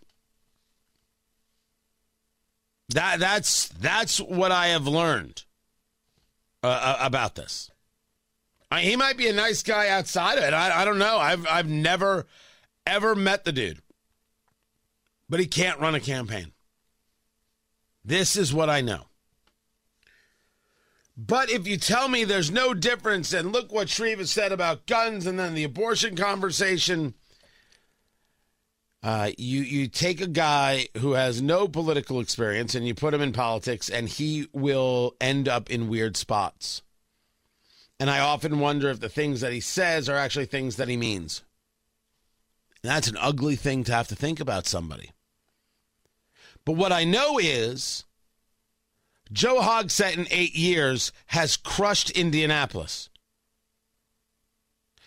That 2.91 3.19
that's 3.19 3.69
that's 3.69 4.21
what 4.21 4.53
I 4.53 4.69
have 4.69 4.87
learned 4.87 5.43
uh, 6.63 6.97
about 7.01 7.35
this. 7.35 7.71
I, 8.71 8.83
he 8.83 8.97
might 8.97 9.17
be 9.17 9.29
a 9.29 9.33
nice 9.33 9.63
guy 9.63 9.89
outside 9.89 10.39
of 10.39 10.45
it. 10.45 10.53
I, 10.53 10.83
I 10.83 10.85
don't 10.85 10.99
know. 10.99 11.19
I've 11.19 11.47
I've 11.47 11.69
never 11.69 12.27
ever 12.87 13.15
met 13.15 13.45
the 13.45 13.53
dude, 13.53 13.81
but 15.29 15.41
he 15.41 15.47
can't 15.47 15.81
run 15.81 15.95
a 15.95 16.01
campaign. 16.01 16.53
This 18.05 18.37
is 18.37 18.55
what 18.55 18.71
I 18.71 18.81
know. 18.81 19.07
But 21.17 21.51
if 21.51 21.67
you 21.67 21.79
tell 21.79 22.09
me 22.09 22.25
there's 22.25 22.51
no 22.51 22.75
difference, 22.75 23.33
and 23.33 23.53
look 23.53 23.73
what 23.73 23.89
Shreve 23.89 24.19
has 24.19 24.31
said 24.31 24.53
about 24.53 24.87
guns 24.87 25.27
and 25.27 25.39
then 25.39 25.55
the 25.55 25.65
abortion 25.65 26.15
conversation, 26.15 27.15
uh, 29.03 29.31
you 29.39 29.61
you 29.61 29.89
take 29.89 30.21
a 30.21 30.27
guy 30.27 30.89
who 30.99 31.13
has 31.13 31.41
no 31.41 31.69
political 31.69 32.21
experience 32.21 32.75
and 32.75 32.87
you 32.87 32.95
put 32.95 33.15
him 33.15 33.21
in 33.21 33.33
politics, 33.33 33.89
and 33.89 34.09
he 34.09 34.49
will 34.53 35.15
end 35.21 35.49
up 35.49 35.71
in 35.71 35.89
weird 35.89 36.17
spots. 36.17 36.83
And 37.99 38.11
I 38.11 38.21
often 38.21 38.61
wonder 38.61 38.89
if 38.91 39.01
the 39.01 39.09
things 39.09 39.41
that 39.41 39.53
he 39.53 39.61
says 39.61 40.09
are 40.09 40.17
actually 40.17 40.47
things 40.47 40.77
that 40.77 40.89
he 40.89 40.97
means. 40.97 41.43
And 42.83 42.91
that's 42.91 43.09
an 43.09 43.17
ugly 43.19 43.57
thing 43.57 43.85
to 43.85 43.93
have 43.93 44.09
to 44.09 44.17
think 44.17 44.39
about 44.39 44.67
somebody. 44.67 45.13
But 46.65 46.73
what 46.73 46.93
I 46.93 47.05
know 47.05 47.39
is 47.39 48.05
Joe 49.33 49.61
Hogsett 49.61 50.17
in 50.17 50.27
eight 50.31 50.55
years 50.55 51.13
has 51.29 51.57
crushed 51.57 52.11
Indianapolis. 52.11 53.09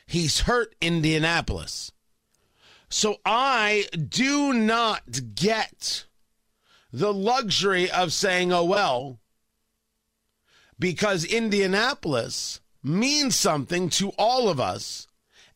He's 0.08 0.41
hurt 0.41 0.73
Indianapolis. 0.82 1.91
So 2.89 3.17
I 3.23 3.86
do 3.93 4.52
not 4.52 5.36
get 5.36 6.06
the 6.91 7.13
luxury 7.13 7.89
of 7.89 8.12
saying, 8.12 8.52
oh, 8.52 8.63
well, 8.63 9.19
because 10.80 11.23
Indianapolis 11.23 12.62
means 12.84 13.36
something 13.36 13.89
to 13.89 14.10
all 14.17 14.49
of 14.49 14.60
us 14.60 15.08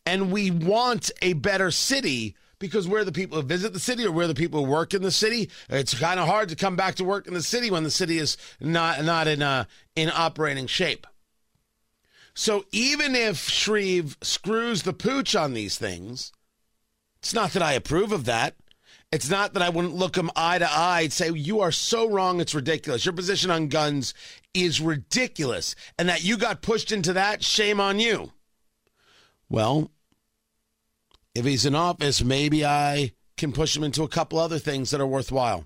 and 0.06 0.32
we 0.32 0.52
want 0.52 1.10
a 1.22 1.34
better 1.34 1.72
city 1.72 2.36
because 2.60 2.88
we're 2.88 3.04
the 3.04 3.12
people 3.12 3.42
who 3.42 3.48
visit 3.48 3.74
the 3.74 3.80
city 3.80 4.06
or 4.06 4.12
we're 4.12 4.28
the 4.28 4.36
people 4.36 4.64
who 4.64 4.72
work 4.72 4.94
in 4.94 5.02
the 5.02 5.12
city. 5.12 5.50
It's 5.70 5.98
kind 5.98 6.20
of 6.20 6.28
hard 6.28 6.50
to 6.50 6.56
come 6.56 6.76
back 6.76 6.96
to 6.96 7.04
work 7.04 7.28
in 7.28 7.34
the 7.34 7.44
city 7.44 7.72
when 7.72 7.84
the 7.84 7.92
city 7.92 8.18
is 8.18 8.38
not 8.60 9.04
not 9.04 9.28
in 9.28 9.42
uh, 9.42 9.66
in 9.96 10.12
operating 10.14 10.68
shape. 10.68 11.08
So 12.34 12.66
even 12.72 13.16
if 13.16 13.50
Shreve 13.50 14.18
screws 14.22 14.84
the 14.84 14.94
pooch 14.94 15.36
on 15.36 15.54
these 15.54 15.78
things, 15.78 16.32
it's 17.24 17.34
not 17.34 17.52
that 17.52 17.64
I 17.64 17.72
approve 17.72 18.12
of 18.12 18.26
that. 18.26 18.54
It's 19.10 19.30
not 19.30 19.54
that 19.54 19.64
I 19.64 19.70
wouldn't 19.70 19.96
look 19.96 20.18
him 20.18 20.30
eye 20.36 20.60
to 20.60 20.70
eye 20.70 21.04
and 21.04 21.14
say, 21.14 21.32
You 21.32 21.62
are 21.62 21.72
so 21.72 22.10
wrong, 22.10 22.42
it's 22.42 22.54
ridiculous. 22.54 23.06
Your 23.06 23.14
position 23.14 23.50
on 23.50 23.70
guns 23.70 24.14
is 24.54 24.82
ridiculous. 24.82 25.74
And 25.98 26.10
that 26.10 26.26
you 26.26 26.36
got 26.36 26.62
pushed 26.62 26.92
into 26.92 27.14
that, 27.14 27.42
shame 27.42 27.80
on 27.80 28.02
you. 28.02 28.34
Well, 29.50 29.90
if 31.34 31.46
he's 31.46 31.66
in 31.66 31.76
office, 31.76 32.22
maybe 32.22 32.66
I 32.66 33.14
can 33.38 33.54
push 33.54 33.74
him 33.74 33.86
into 33.86 34.04
a 34.04 34.10
couple 34.10 34.38
other 34.38 34.60
things 34.60 34.92
that 34.92 35.00
are 35.00 35.08
worthwhile. 35.08 35.66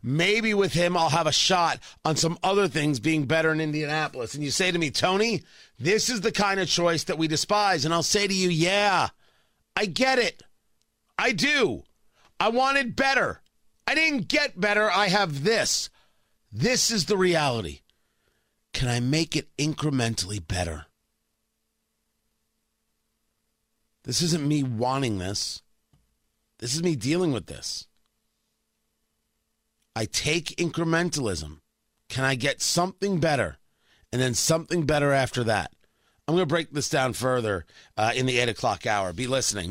Maybe 0.00 0.54
with 0.54 0.72
him, 0.72 0.96
I'll 0.96 1.08
have 1.08 1.26
a 1.26 1.32
shot 1.32 1.80
on 2.04 2.14
some 2.14 2.38
other 2.44 2.68
things 2.68 3.00
being 3.00 3.24
better 3.24 3.50
in 3.50 3.60
Indianapolis. 3.60 4.34
And 4.34 4.44
you 4.44 4.52
say 4.52 4.70
to 4.70 4.78
me, 4.78 4.92
Tony, 4.92 5.42
this 5.80 6.08
is 6.08 6.20
the 6.20 6.30
kind 6.30 6.60
of 6.60 6.68
choice 6.68 7.02
that 7.04 7.18
we 7.18 7.26
despise. 7.26 7.84
And 7.84 7.92
I'll 7.92 8.04
say 8.04 8.28
to 8.28 8.34
you, 8.34 8.50
yeah, 8.50 9.08
I 9.78 9.86
get 9.86 10.18
it. 10.18 10.42
I 11.16 11.30
do. 11.30 11.84
I 12.40 12.48
wanted 12.48 12.96
better. 12.96 13.42
I 13.86 13.94
didn't 13.94 14.26
get 14.26 14.60
better. 14.60 14.90
I 14.90 15.06
have 15.06 15.44
this. 15.44 15.88
This 16.50 16.90
is 16.90 17.06
the 17.06 17.16
reality. 17.16 17.82
Can 18.72 18.88
I 18.88 18.98
make 18.98 19.36
it 19.36 19.54
incrementally 19.56 20.44
better? 20.44 20.86
This 24.02 24.20
isn't 24.20 24.48
me 24.48 24.64
wanting 24.64 25.18
this. 25.18 25.62
This 26.58 26.74
is 26.74 26.82
me 26.82 26.96
dealing 26.96 27.32
with 27.32 27.46
this. 27.46 27.86
I 29.94 30.06
take 30.06 30.56
incrementalism. 30.56 31.60
Can 32.08 32.24
I 32.24 32.34
get 32.34 32.60
something 32.60 33.20
better? 33.20 33.58
And 34.12 34.20
then 34.20 34.34
something 34.34 34.86
better 34.86 35.12
after 35.12 35.44
that. 35.44 35.70
I'm 36.28 36.34
going 36.34 36.42
to 36.42 36.46
break 36.46 36.72
this 36.72 36.90
down 36.90 37.14
further 37.14 37.64
uh, 37.96 38.12
in 38.14 38.26
the 38.26 38.38
8 38.38 38.50
o'clock 38.50 38.86
hour. 38.86 39.14
Be 39.14 39.26
listening. 39.26 39.66